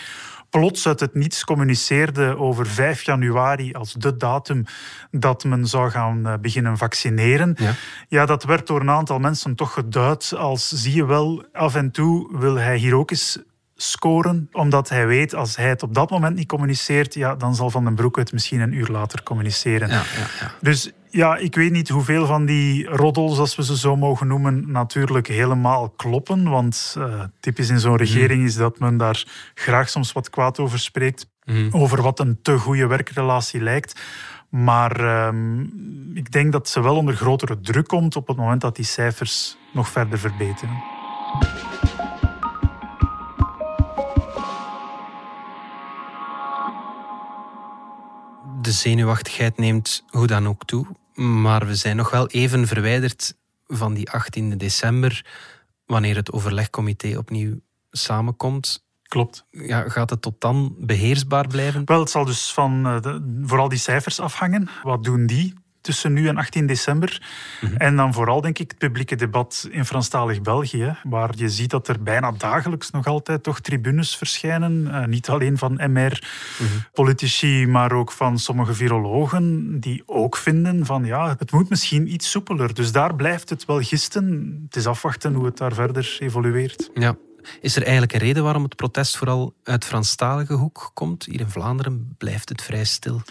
plots 0.51 0.87
uit 0.87 1.01
het 1.01 1.15
niets 1.15 1.45
communiceerde 1.45 2.37
over 2.37 2.67
5 2.67 3.03
januari 3.03 3.73
als 3.73 3.93
de 3.93 4.17
datum 4.17 4.65
dat 5.11 5.45
men 5.45 5.67
zou 5.67 5.91
gaan 5.91 6.27
eh, 6.27 6.35
beginnen 6.41 6.77
vaccineren. 6.77 7.55
Ja. 7.59 7.73
ja, 8.09 8.27
dat 8.27 8.45
werd 8.45 8.67
door 8.67 8.81
een 8.81 8.91
aantal 8.91 9.19
mensen 9.19 9.55
toch 9.55 9.73
geduid 9.73 10.35
als 10.37 10.69
zie 10.69 10.95
je 10.95 11.07
wel, 11.07 11.45
af 11.53 11.75
en 11.75 11.91
toe 11.91 12.39
wil 12.39 12.55
hij 12.55 12.77
hier 12.77 12.95
ook 12.95 13.11
eens 13.11 13.39
scoren, 13.81 14.49
omdat 14.53 14.89
hij 14.89 15.07
weet 15.07 15.35
als 15.35 15.57
hij 15.57 15.69
het 15.69 15.83
op 15.83 15.95
dat 15.95 16.11
moment 16.11 16.37
niet 16.37 16.49
communiceert, 16.49 17.15
ja, 17.15 17.35
dan 17.35 17.55
zal 17.55 17.71
Van 17.71 17.85
den 17.85 17.95
Broek 17.95 18.17
het 18.17 18.33
misschien 18.33 18.61
een 18.61 18.73
uur 18.73 18.89
later 18.89 19.23
communiceren. 19.23 19.89
Ja, 19.89 19.95
ja, 19.95 20.27
ja. 20.41 20.53
Dus 20.61 20.93
ja, 21.11 21.37
ik 21.37 21.55
weet 21.55 21.73
niet 21.73 21.89
hoeveel 21.89 22.27
van 22.27 22.47
die 22.47 22.87
roddels, 22.87 23.39
als 23.39 23.57
we 23.57 23.65
ze 23.65 23.77
zo 23.77 23.97
mogen 23.97 24.27
noemen, 24.27 24.71
natuurlijk 24.71 25.27
helemaal 25.27 25.91
kloppen. 25.91 26.49
Want 26.49 26.95
uh, 26.99 27.23
typisch 27.41 27.69
in 27.69 27.81
zo'n 27.81 27.93
mhm. 27.93 28.03
regering 28.03 28.45
is 28.45 28.55
dat 28.55 28.79
men 28.79 28.97
daar 28.97 29.25
graag 29.55 29.89
soms 29.89 30.13
wat 30.13 30.31
kwaad 30.31 30.59
over 30.59 30.79
spreekt. 30.79 31.29
Mhm. 31.45 31.69
Over 31.71 32.03
wat 32.03 32.19
een 32.19 32.39
te 32.43 32.59
goede 32.59 32.87
werkrelatie 32.87 33.61
lijkt. 33.61 34.01
Maar 34.49 35.01
uh, 35.01 35.29
ik 36.15 36.33
denk 36.33 36.53
dat 36.53 36.69
ze 36.69 36.81
wel 36.81 36.97
onder 36.97 37.17
grotere 37.17 37.61
druk 37.61 37.87
komt 37.87 38.17
op 38.17 38.27
het 38.29 38.37
moment 38.37 38.61
dat 38.61 38.77
die 38.77 38.85
cijfers 38.85 39.57
nog 39.73 39.89
verder 39.89 40.19
verbeteren. 40.19 40.83
De 48.69 48.75
zenuwachtigheid 48.75 49.59
neemt 49.59 50.05
hoe 50.07 50.27
dan 50.27 50.49
ook 50.49 50.65
toe. 50.65 50.87
Maar 51.15 51.67
we 51.67 51.75
zijn 51.75 51.97
nog 51.97 52.11
wel 52.11 52.27
even 52.27 52.67
verwijderd 52.67 53.37
van 53.67 53.95
die 53.95 54.11
18 54.11 54.59
december, 54.59 55.27
wanneer 55.87 56.17
het 56.17 56.33
overlegcomité 56.33 57.19
opnieuw 57.19 57.61
samenkomt. 57.91 58.87
Klopt. 59.03 59.45
Ja, 59.51 59.89
gaat 59.89 60.11
het 60.11 60.23
tot 60.23 60.41
dan 60.41 60.75
beheersbaar 60.79 61.47
blijven? 61.47 61.83
Wel, 61.85 62.01
het 62.01 62.11
zal 62.11 62.25
dus 62.25 62.53
van 62.53 62.87
uh, 62.87 63.01
de, 63.01 63.41
vooral 63.43 63.69
die 63.69 63.79
cijfers 63.79 64.21
afhangen. 64.21 64.69
Wat 64.83 65.05
doen 65.05 65.27
die? 65.27 65.55
Tussen 65.89 66.13
nu 66.13 66.29
en 66.29 66.37
18 66.37 66.67
december. 66.67 67.23
Mhm. 67.61 67.77
En 67.77 67.97
dan 67.97 68.13
vooral, 68.13 68.41
denk 68.41 68.59
ik, 68.59 68.69
het 68.71 68.79
publieke 68.79 69.17
debat 69.17 69.69
in 69.71 69.85
Franstalig 69.85 70.43
België, 70.43 70.97
waar 71.03 71.31
je 71.37 71.49
ziet 71.49 71.71
dat 71.71 71.89
er 71.89 72.03
bijna 72.03 72.33
dagelijks 72.33 72.91
nog 72.91 73.07
altijd 73.07 73.43
toch 73.43 73.61
tribunes 73.61 74.17
verschijnen. 74.17 74.87
Uh, 74.87 75.05
niet 75.05 75.29
alleen 75.29 75.59
van 75.59 75.81
MR-politici, 75.93 77.63
mhm. 77.63 77.71
maar 77.71 77.93
ook 77.93 78.13
van 78.13 78.39
sommige 78.39 78.75
virologen, 78.75 79.81
die 79.81 80.03
ook 80.07 80.37
vinden 80.37 80.87
van 80.87 81.05
ja, 81.05 81.35
het 81.39 81.53
moet 81.53 81.69
misschien 81.69 82.13
iets 82.13 82.31
soepeler. 82.31 82.75
Dus 82.75 82.93
daar 82.93 83.15
blijft 83.15 83.49
het 83.49 83.65
wel 83.65 83.81
gisten. 83.81 84.59
Het 84.67 84.77
is 84.77 84.87
afwachten 84.87 85.35
hoe 85.35 85.45
het 85.45 85.57
daar 85.57 85.75
verder 85.75 86.17
evolueert. 86.21 86.91
Ja, 86.95 87.17
is 87.61 87.77
er 87.77 87.83
eigenlijk 87.83 88.13
een 88.13 88.19
reden 88.19 88.43
waarom 88.43 88.63
het 88.63 88.77
protest 88.77 89.17
vooral 89.17 89.55
uit 89.65 89.85
Franstalige 89.85 90.53
hoek 90.53 90.91
komt? 90.95 91.25
Hier 91.25 91.41
in 91.41 91.51
Vlaanderen 91.51 92.15
blijft 92.19 92.49
het 92.49 92.63
vrij 92.63 92.85
stil. 92.85 93.23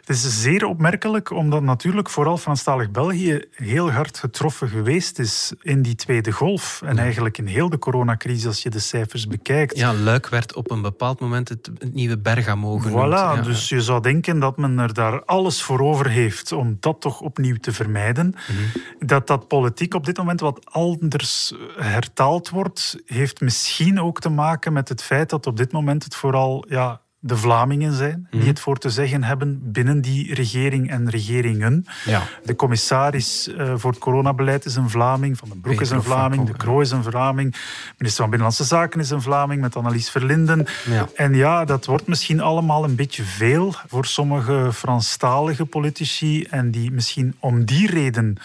Het 0.00 0.08
is 0.08 0.42
zeer 0.42 0.64
opmerkelijk, 0.64 1.30
omdat 1.30 1.62
natuurlijk 1.62 2.10
vooral 2.10 2.38
Franstalig 2.38 2.90
België 2.90 3.44
heel 3.50 3.90
hard 3.90 4.18
getroffen 4.18 4.68
geweest 4.68 5.18
is 5.18 5.52
in 5.62 5.82
die 5.82 5.94
tweede 5.94 6.32
golf. 6.32 6.82
En 6.84 6.98
eigenlijk 6.98 7.38
in 7.38 7.46
heel 7.46 7.68
de 7.68 7.78
coronacrisis, 7.78 8.46
als 8.46 8.62
je 8.62 8.70
de 8.70 8.78
cijfers 8.78 9.26
bekijkt. 9.26 9.76
Ja, 9.76 9.94
Luik 9.94 10.28
werd 10.28 10.54
op 10.54 10.70
een 10.70 10.82
bepaald 10.82 11.20
moment 11.20 11.48
het, 11.48 11.70
nieuwe 11.92 12.18
Bergamo 12.18 12.78
genoemd. 12.78 13.14
Voilà, 13.14 13.44
dus 13.44 13.68
je 13.68 13.80
zou 13.80 14.02
denken 14.02 14.38
dat 14.38 14.56
men 14.56 14.78
er 14.78 14.94
daar 14.94 15.24
alles 15.24 15.62
voor 15.62 15.80
over 15.80 16.08
heeft 16.08 16.52
om 16.52 16.76
dat 16.80 17.00
toch 17.00 17.20
opnieuw 17.20 17.56
te 17.56 17.72
vermijden. 17.72 18.26
Mhm. 18.26 19.06
Dat 19.06 19.26
dat 19.26 19.48
politiek 19.48 19.94
op 19.94 20.04
dit 20.04 20.16
moment 20.16 20.40
wat 20.40 20.60
anders 20.64 21.52
hertaald 21.76 22.50
wordt, 22.50 22.96
heeft 23.06 23.40
misschien 23.40 23.54
ook 23.98 24.20
te 24.20 24.28
maken 24.28 24.72
met 24.72 24.88
het 24.88 25.02
feit 25.02 25.30
dat 25.30 25.46
op 25.46 25.56
dit 25.56 25.72
moment 25.72 26.04
het 26.04 26.14
vooral 26.14 26.64
ja, 26.68 27.00
de 27.26 27.36
Vlamingen 27.36 27.92
zijn 27.92 28.26
die 28.30 28.40
mhm. 28.40 28.48
het 28.48 28.60
voor 28.60 28.78
te 28.78 28.90
zeggen 28.90 29.24
hebben 29.24 29.72
binnen 29.72 30.00
die 30.00 30.34
regering 30.34 30.90
en 30.90 31.10
regeringen. 31.10 31.86
Ja. 32.04 32.22
De 32.44 32.56
commissaris 32.56 33.48
uh, 33.48 33.72
voor 33.76 33.90
het 33.90 34.00
coronabeleid 34.00 34.64
is 34.64 34.76
een 34.76 34.90
Vlaming, 34.90 35.38
Van 35.38 35.48
den 35.48 35.60
Broek 35.60 35.80
is 35.80 35.90
een 35.90 36.02
Vlaming, 36.02 36.46
De 36.46 36.52
Croo 36.52 36.80
is 36.80 36.90
een 36.90 37.02
Vlaming, 37.02 37.54
minister 37.98 38.20
van 38.20 38.30
Binnenlandse 38.30 38.64
Zaken 38.64 39.00
is 39.00 39.10
een 39.10 39.22
Vlaming 39.22 39.60
met 39.60 39.76
Annelies 39.76 40.10
Verlinden. 40.10 40.66
Ja. 40.90 41.08
En 41.14 41.34
ja, 41.34 41.64
dat 41.64 41.86
wordt 41.86 42.06
misschien 42.06 42.40
allemaal 42.40 42.84
een 42.84 42.96
beetje 42.96 43.22
veel 43.22 43.74
voor 43.86 44.06
sommige 44.06 44.70
Franstalige 44.72 45.64
politici 45.64 46.44
en 46.44 46.70
die 46.70 46.90
misschien 46.90 47.36
om 47.38 47.64
die 47.64 47.90
reden 47.90 48.38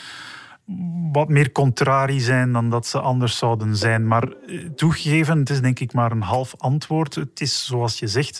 wat 1.12 1.30
meer 1.30 1.52
contrari 1.52 2.20
zijn 2.20 2.52
dan 2.52 2.70
dat 2.70 2.88
ze 2.88 3.00
anders 3.00 3.38
zouden 3.38 3.76
zijn. 3.76 4.08
Maar 4.08 4.28
eh, 4.28 4.60
toegegeven, 4.76 5.40
het 5.40 5.50
is 5.50 5.62
denk 5.62 5.80
ik 5.80 5.94
maar 5.94 6.12
een 6.12 6.22
half 6.22 6.56
antwoord. 6.58 7.16
Het 7.16 7.42
is 7.42 7.66
zoals 7.66 8.00
je 8.00 8.08
zegt 8.08 8.40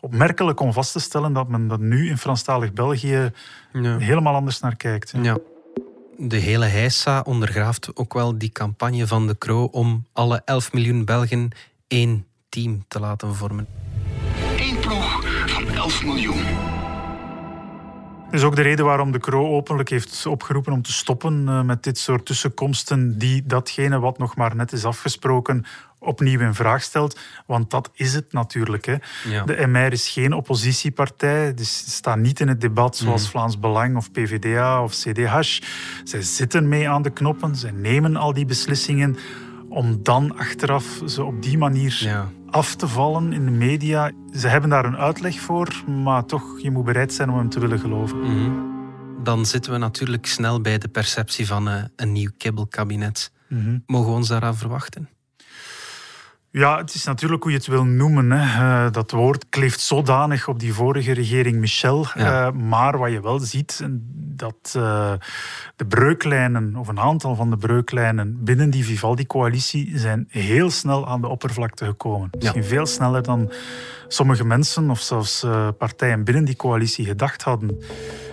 opmerkelijk 0.00 0.60
om 0.60 0.72
vast 0.72 0.92
te 0.92 1.00
stellen 1.00 1.32
dat 1.32 1.48
men 1.48 1.68
dat 1.68 1.80
nu 1.80 2.08
in 2.08 2.18
Franstalig 2.18 2.72
België 2.72 3.30
helemaal 3.72 4.34
anders 4.34 4.60
naar 4.60 4.76
kijkt. 4.76 5.12
Ja. 5.22 5.38
De 6.16 6.36
hele 6.36 6.64
heisa 6.64 7.20
ondergraaft 7.20 7.96
ook 7.96 8.14
wel 8.14 8.38
die 8.38 8.52
campagne 8.52 9.06
van 9.06 9.26
de 9.26 9.34
Kro 9.34 9.64
om 9.64 10.06
alle 10.12 10.42
11 10.44 10.72
miljoen 10.72 11.04
Belgen 11.04 11.50
één 11.88 12.26
team 12.48 12.84
te 12.88 13.00
laten 13.00 13.34
vormen. 13.34 13.66
Eén 14.56 14.78
ploeg 14.80 15.22
van 15.46 15.68
11 15.68 16.04
miljoen. 16.04 16.81
Dat 18.32 18.40
is 18.40 18.46
ook 18.46 18.56
de 18.56 18.62
reden 18.62 18.84
waarom 18.84 19.12
de 19.12 19.18
Kro 19.18 19.56
openlijk 19.56 19.88
heeft 19.88 20.26
opgeroepen 20.26 20.72
om 20.72 20.82
te 20.82 20.92
stoppen 20.92 21.48
eh, 21.48 21.62
met 21.62 21.82
dit 21.82 21.98
soort 21.98 22.26
tussenkomsten 22.26 23.18
die 23.18 23.42
datgene 23.46 23.98
wat 23.98 24.18
nog 24.18 24.36
maar 24.36 24.56
net 24.56 24.72
is 24.72 24.84
afgesproken 24.84 25.64
opnieuw 25.98 26.40
in 26.40 26.54
vraag 26.54 26.82
stelt. 26.82 27.18
Want 27.46 27.70
dat 27.70 27.90
is 27.94 28.14
het 28.14 28.32
natuurlijk. 28.32 28.84
Hè. 28.84 28.96
De 29.44 29.66
MR 29.66 29.92
is 29.92 30.08
geen 30.08 30.32
oppositiepartij. 30.32 31.54
Dus 31.54 31.84
ze 31.84 31.90
staan 31.90 32.20
niet 32.20 32.40
in 32.40 32.48
het 32.48 32.60
debat 32.60 32.96
zoals 32.96 33.22
mm. 33.22 33.28
Vlaams 33.28 33.58
Belang 33.58 33.96
of 33.96 34.10
PVDA 34.10 34.82
of 34.82 34.92
CDH. 34.92 35.40
Zij 36.04 36.22
zitten 36.22 36.68
mee 36.68 36.88
aan 36.88 37.02
de 37.02 37.10
knoppen. 37.10 37.56
Zij 37.56 37.70
nemen 37.70 38.16
al 38.16 38.32
die 38.32 38.46
beslissingen 38.46 39.16
om 39.68 40.02
dan 40.02 40.38
achteraf 40.38 40.86
ze 41.06 41.24
op 41.24 41.42
die 41.42 41.58
manier 41.58 41.98
ja 42.00 42.28
af 42.52 42.74
te 42.74 42.88
vallen 42.88 43.32
in 43.32 43.44
de 43.44 43.50
media. 43.50 44.10
Ze 44.32 44.48
hebben 44.48 44.70
daar 44.70 44.84
een 44.84 44.96
uitleg 44.96 45.40
voor, 45.40 45.82
maar 45.86 46.24
toch, 46.24 46.60
je 46.60 46.70
moet 46.70 46.84
bereid 46.84 47.12
zijn 47.12 47.30
om 47.30 47.36
hem 47.36 47.48
te 47.48 47.60
willen 47.60 47.78
geloven. 47.78 48.18
Mhm. 48.18 48.50
Dan 49.22 49.46
zitten 49.46 49.72
we 49.72 49.78
natuurlijk 49.78 50.26
snel 50.26 50.60
bij 50.60 50.78
de 50.78 50.88
perceptie 50.88 51.46
van 51.46 51.68
uh, 51.68 51.74
een 51.96 52.12
nieuw 52.12 52.30
kibbelkabinet. 52.36 53.32
Mm 53.48 53.82
Mogen 53.86 54.10
we 54.10 54.16
ons 54.16 54.28
daaraan 54.28 54.56
verwachten? 54.56 55.08
Ja, 56.52 56.78
het 56.78 56.94
is 56.94 57.04
natuurlijk 57.04 57.42
hoe 57.42 57.52
je 57.52 57.58
het 57.58 57.66
wil 57.66 57.84
noemen. 57.84 58.30
Hè. 58.30 58.84
Uh, 58.86 58.92
dat 58.92 59.10
woord 59.10 59.46
kleeft 59.48 59.80
zodanig 59.80 60.48
op 60.48 60.58
die 60.58 60.74
vorige 60.74 61.12
regering 61.12 61.56
Michel. 61.56 62.06
Uh, 62.16 62.50
maar 62.50 62.98
wat 62.98 63.10
je 63.10 63.20
wel 63.20 63.38
ziet, 63.38 63.86
dat 64.14 64.74
uh, 64.76 65.12
de 65.76 65.86
breuklijnen, 65.86 66.76
of 66.76 66.88
een 66.88 67.00
aantal 67.00 67.34
van 67.34 67.50
de 67.50 67.56
breuklijnen 67.56 68.44
binnen 68.44 68.70
die 68.70 68.84
Vivaldi-coalitie, 68.84 69.98
zijn 69.98 70.26
heel 70.28 70.70
snel 70.70 71.06
aan 71.06 71.20
de 71.20 71.28
oppervlakte 71.28 71.84
gekomen. 71.84 72.28
Misschien 72.38 72.64
veel 72.64 72.86
sneller 72.86 73.22
dan 73.22 73.52
sommige 74.08 74.44
mensen 74.44 74.90
of 74.90 75.00
zelfs 75.00 75.46
partijen 75.78 76.24
binnen 76.24 76.44
die 76.44 76.56
coalitie 76.56 77.04
gedacht 77.04 77.42
hadden. 77.42 77.78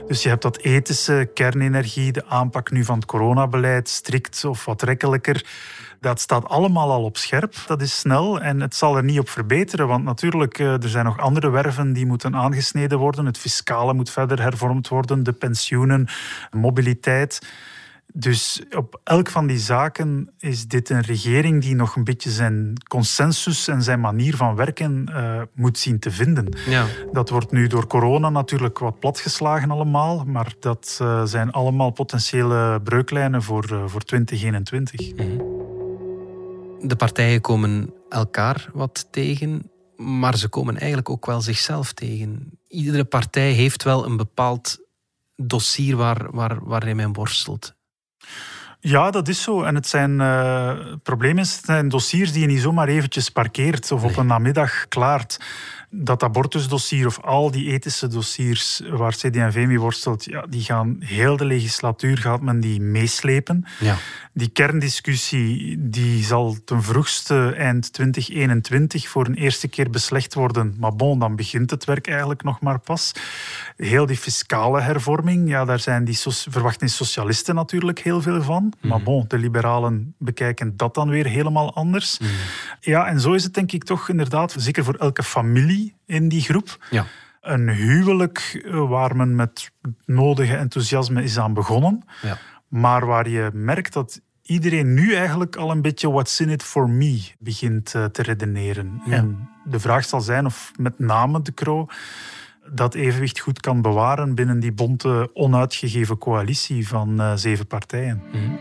Dus 0.07 0.23
je 0.23 0.29
hebt 0.29 0.41
dat 0.41 0.57
ethische, 0.57 1.29
kernenergie, 1.33 2.11
de 2.11 2.25
aanpak 2.25 2.71
nu 2.71 2.83
van 2.83 2.95
het 2.95 3.05
coronabeleid, 3.05 3.89
strikt 3.89 4.45
of 4.45 4.65
wat 4.65 4.81
rekkelijker 4.81 5.45
Dat 5.99 6.19
staat 6.19 6.47
allemaal 6.47 6.91
al 6.91 7.03
op 7.03 7.17
scherp. 7.17 7.55
Dat 7.67 7.81
is 7.81 7.99
snel 7.99 8.41
en 8.41 8.61
het 8.61 8.75
zal 8.75 8.97
er 8.97 9.03
niet 9.03 9.19
op 9.19 9.29
verbeteren. 9.29 9.87
Want 9.87 10.03
natuurlijk, 10.03 10.59
eh, 10.59 10.83
er 10.83 10.89
zijn 10.89 11.05
nog 11.05 11.19
andere 11.19 11.49
werven 11.49 11.93
die 11.93 12.05
moeten 12.05 12.35
aangesneden 12.35 12.97
worden. 12.97 13.25
Het 13.25 13.37
fiscale 13.37 13.93
moet 13.93 14.09
verder 14.09 14.41
hervormd 14.41 14.87
worden, 14.87 15.23
de 15.23 15.33
pensioenen, 15.33 16.07
mobiliteit. 16.51 17.39
Dus 18.13 18.63
op 18.75 18.99
elk 19.03 19.29
van 19.29 19.47
die 19.47 19.57
zaken 19.57 20.29
is 20.39 20.67
dit 20.67 20.89
een 20.89 21.01
regering 21.01 21.61
die 21.61 21.75
nog 21.75 21.95
een 21.95 22.03
beetje 22.03 22.29
zijn 22.29 22.73
consensus 22.87 23.67
en 23.67 23.81
zijn 23.81 23.99
manier 23.99 24.35
van 24.35 24.55
werken 24.55 25.05
uh, 25.09 25.41
moet 25.53 25.77
zien 25.77 25.99
te 25.99 26.11
vinden. 26.11 26.57
Ja. 26.65 26.85
Dat 27.11 27.29
wordt 27.29 27.51
nu 27.51 27.67
door 27.67 27.87
corona 27.87 28.29
natuurlijk 28.29 28.79
wat 28.79 28.99
platgeslagen 28.99 29.71
allemaal, 29.71 30.23
maar 30.27 30.53
dat 30.59 30.99
uh, 31.01 31.23
zijn 31.23 31.51
allemaal 31.51 31.89
potentiële 31.89 32.81
breuklijnen 32.83 33.43
voor, 33.43 33.69
uh, 33.71 33.83
voor 33.85 34.01
2021. 34.01 35.15
Mhm. 35.15 35.48
De 36.89 36.95
partijen 36.95 37.41
komen 37.41 37.93
elkaar 38.09 38.69
wat 38.73 39.07
tegen, 39.11 39.71
maar 39.97 40.37
ze 40.37 40.47
komen 40.47 40.77
eigenlijk 40.77 41.09
ook 41.09 41.25
wel 41.25 41.41
zichzelf 41.41 41.93
tegen. 41.93 42.59
Iedere 42.67 43.03
partij 43.03 43.51
heeft 43.51 43.83
wel 43.83 44.05
een 44.05 44.17
bepaald 44.17 44.77
dossier 45.35 45.95
waar, 45.95 46.31
waar, 46.31 46.65
waarin 46.65 46.95
men 46.95 47.13
worstelt. 47.13 47.75
Ja, 48.79 49.11
dat 49.11 49.27
is 49.27 49.41
zo. 49.41 49.63
En 49.63 49.75
het 49.75 49.87
zijn 49.87 50.11
uh, 50.11 50.77
het 50.91 51.03
probleem 51.03 51.37
is, 51.37 51.55
het 51.55 51.65
zijn 51.65 51.89
dossiers 51.89 52.31
die 52.31 52.41
je 52.41 52.47
niet 52.47 52.61
zomaar 52.61 52.87
eventjes 52.87 53.29
parkeert 53.29 53.91
of 53.91 54.03
op 54.03 54.17
een 54.17 54.25
namiddag 54.25 54.87
klaart. 54.87 55.39
Dat 55.91 56.23
abortusdossier 56.23 57.05
of 57.05 57.21
al 57.21 57.51
die 57.51 57.71
ethische 57.71 58.07
dossiers 58.07 58.81
waar 58.89 59.11
CD&V 59.11 59.65
mee 59.67 59.79
worstelt, 59.79 60.25
ja, 60.25 60.45
die 60.49 60.61
gaan 60.61 60.95
heel 60.99 61.37
de 61.37 61.45
legislatuur 61.45 62.17
gaat 62.17 62.41
men 62.41 62.59
die 62.59 62.81
meeslepen. 62.81 63.65
Ja. 63.79 63.97
Die 64.33 64.49
kerndiscussie 64.49 65.75
die 65.79 66.23
zal 66.23 66.57
ten 66.65 66.83
vroegste 66.83 67.53
eind 67.57 67.93
2021 67.93 69.07
voor 69.07 69.25
een 69.25 69.35
eerste 69.35 69.67
keer 69.67 69.89
beslecht 69.89 70.33
worden. 70.33 70.75
Maar 70.77 70.95
bon, 70.95 71.19
dan 71.19 71.35
begint 71.35 71.69
het 71.69 71.85
werk 71.85 72.07
eigenlijk 72.07 72.43
nog 72.43 72.61
maar 72.61 72.79
pas. 72.79 73.11
Heel 73.77 74.05
die 74.05 74.17
fiscale 74.17 74.81
hervorming, 74.81 75.49
ja, 75.49 75.65
daar 75.65 75.79
zijn 75.79 76.05
die 76.05 76.19
verwachten 76.49 76.87
die 76.87 76.95
socialisten 76.95 77.55
natuurlijk 77.55 77.99
heel 77.99 78.21
veel 78.21 78.41
van. 78.41 78.73
Mm. 78.79 78.89
Maar 78.89 79.03
bon, 79.03 79.25
de 79.27 79.37
liberalen 79.37 80.13
bekijken 80.17 80.77
dat 80.77 80.93
dan 80.93 81.09
weer 81.09 81.25
helemaal 81.25 81.73
anders. 81.73 82.19
Mm. 82.19 82.27
Ja, 82.79 83.07
en 83.07 83.19
zo 83.19 83.33
is 83.33 83.43
het 83.43 83.53
denk 83.53 83.71
ik 83.71 83.83
toch 83.83 84.09
inderdaad, 84.09 84.55
zeker 84.57 84.83
voor 84.83 84.95
elke 84.95 85.23
familie 85.23 85.78
in 86.05 86.29
die 86.29 86.41
groep. 86.41 86.85
Ja. 86.89 87.05
Een 87.41 87.69
huwelijk 87.69 88.69
waar 88.71 89.15
men 89.15 89.35
met 89.35 89.71
nodige 90.05 90.55
enthousiasme 90.55 91.23
is 91.23 91.39
aan 91.39 91.53
begonnen. 91.53 92.03
Ja. 92.21 92.37
Maar 92.67 93.05
waar 93.05 93.29
je 93.29 93.49
merkt 93.53 93.93
dat 93.93 94.21
iedereen 94.41 94.93
nu 94.93 95.13
eigenlijk 95.13 95.55
al 95.55 95.71
een 95.71 95.81
beetje 95.81 96.11
what's 96.11 96.39
in 96.39 96.49
it 96.49 96.63
for 96.63 96.89
me 96.89 97.21
begint 97.39 97.93
uh, 97.93 98.05
te 98.05 98.21
redeneren. 98.21 99.01
Ja. 99.05 99.11
En 99.11 99.49
de 99.65 99.79
vraag 99.79 100.05
zal 100.05 100.21
zijn 100.21 100.45
of 100.45 100.71
met 100.77 100.99
name 100.99 101.41
de 101.41 101.53
Croo 101.53 101.87
dat 102.73 102.93
evenwicht 102.93 103.39
goed 103.39 103.59
kan 103.59 103.81
bewaren 103.81 104.35
binnen 104.35 104.59
die 104.59 104.71
bonte, 104.71 105.29
onuitgegeven 105.33 106.17
coalitie 106.17 106.87
van 106.87 107.21
uh, 107.21 107.33
zeven 107.35 107.67
partijen. 107.67 108.23
Mm. 108.31 108.59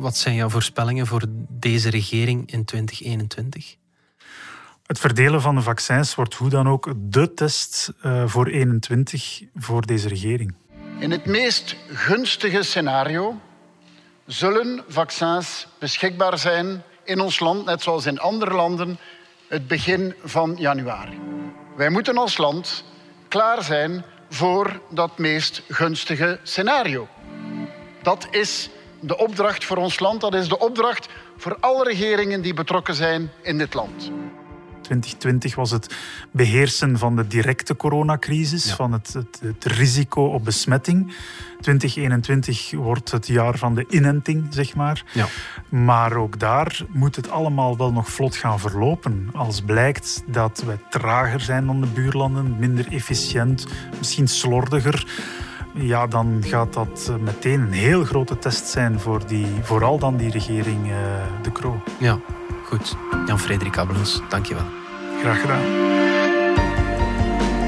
Wat 0.00 0.16
zijn 0.16 0.34
jouw 0.34 0.48
voorspellingen 0.48 1.06
voor 1.06 1.22
deze 1.48 1.90
regering 1.90 2.52
in 2.52 2.64
2021? 2.64 3.76
Het 4.86 4.98
verdelen 4.98 5.40
van 5.40 5.54
de 5.54 5.62
vaccins 5.62 6.14
wordt 6.14 6.34
hoe 6.34 6.48
dan 6.48 6.68
ook 6.68 6.92
de 6.96 7.34
test 7.34 7.92
uh, 8.02 8.22
voor 8.26 8.46
21 8.46 9.42
voor 9.54 9.86
deze 9.86 10.08
regering. 10.08 10.54
In 10.98 11.10
het 11.10 11.26
meest 11.26 11.76
gunstige 11.88 12.62
scenario 12.62 13.40
zullen 14.26 14.84
vaccins 14.88 15.66
beschikbaar 15.78 16.38
zijn 16.38 16.82
in 17.04 17.20
ons 17.20 17.40
land, 17.40 17.64
net 17.64 17.82
zoals 17.82 18.06
in 18.06 18.18
andere 18.18 18.54
landen, 18.54 18.98
het 19.48 19.66
begin 19.66 20.14
van 20.24 20.56
januari. 20.58 21.20
Wij 21.76 21.90
moeten 21.90 22.16
als 22.16 22.36
land 22.36 22.84
klaar 23.28 23.62
zijn 23.62 24.04
voor 24.30 24.80
dat 24.90 25.18
meest 25.18 25.62
gunstige 25.68 26.40
scenario. 26.42 27.08
Dat 28.02 28.26
is 28.30 28.70
de 29.00 29.16
opdracht 29.16 29.64
voor 29.64 29.76
ons 29.76 30.00
land, 30.00 30.20
dat 30.20 30.34
is 30.34 30.48
de 30.48 30.58
opdracht 30.58 31.08
voor 31.36 31.56
alle 31.60 31.84
regeringen 31.84 32.42
die 32.42 32.54
betrokken 32.54 32.94
zijn 32.94 33.30
in 33.42 33.58
dit 33.58 33.74
land. 33.74 34.10
2020 34.86 35.54
was 35.54 35.70
het 35.70 35.94
beheersen 36.30 36.98
van 36.98 37.16
de 37.16 37.26
directe 37.26 37.76
coronacrisis, 37.76 38.68
Ja. 38.68 38.74
van 38.74 38.92
het, 38.92 39.12
het, 39.12 39.40
het 39.42 39.64
risico 39.64 40.24
op 40.24 40.44
besmetting. 40.44 41.14
2021 41.60 42.70
wordt 42.70 43.10
het 43.10 43.26
jaar 43.26 43.58
van 43.58 43.74
de 43.74 43.86
inenting, 43.88 44.46
zeg 44.50 44.74
maar. 44.74 45.04
Ja. 45.12 45.26
Maar 45.68 46.16
ook 46.16 46.38
daar 46.38 46.80
moet 46.88 47.16
het 47.16 47.30
allemaal 47.30 47.76
wel 47.76 47.92
nog 47.92 48.10
vlot 48.10 48.36
gaan 48.36 48.60
verlopen. 48.60 49.28
Als 49.32 49.60
blijkt 49.60 50.22
dat 50.26 50.62
we 50.66 50.78
trager 50.90 51.40
zijn 51.40 51.66
dan 51.66 51.80
de 51.80 51.86
buurlanden, 51.86 52.56
minder 52.58 52.86
efficiënt, 52.92 53.66
misschien 53.98 54.28
slordiger. 54.28 55.06
Ja, 55.74 56.06
dan 56.06 56.42
gaat 56.46 56.72
dat 56.72 57.06
eh, 57.10 57.16
meteen 57.16 57.60
een 57.60 57.72
heel 57.72 58.04
grote 58.04 58.38
test 58.38 58.66
zijn 58.66 59.00
voor 59.00 59.26
die, 59.26 59.46
vooral 59.62 59.98
dan 59.98 60.16
die 60.16 60.30
regering 60.30 60.90
eh, 60.90 60.96
De 61.42 61.52
Croo. 61.52 61.82
Ja, 61.98 62.18
goed. 62.66 62.96
Jan-Frederik 63.26 63.78
Abelus, 63.78 64.20
dankjewel. 64.28 64.64
Graag 65.20 65.40
gedaan. 65.40 65.94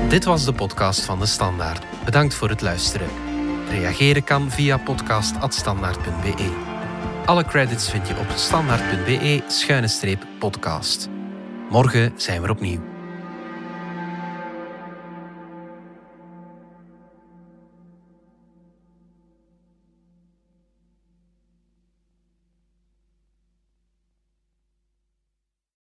Dit 0.09 0.25
was 0.25 0.45
de 0.45 0.53
podcast 0.53 1.01
van 1.01 1.19
De 1.19 1.27
Standaard. 1.27 1.85
Bedankt 2.05 2.35
voor 2.35 2.49
het 2.49 2.61
luisteren. 2.61 3.09
Reageren 3.71 4.25
kan 4.25 4.51
via 4.51 4.77
podcast.standaard.be. 4.77 6.67
Alle 7.25 7.45
credits 7.45 7.91
vind 7.91 8.09
je 8.09 8.19
op 8.19 8.27
standaard.be-podcast. 8.35 11.09
Morgen 11.71 12.13
zijn 12.17 12.41
we 12.41 12.47
er 12.47 12.53
opnieuw. 12.53 12.98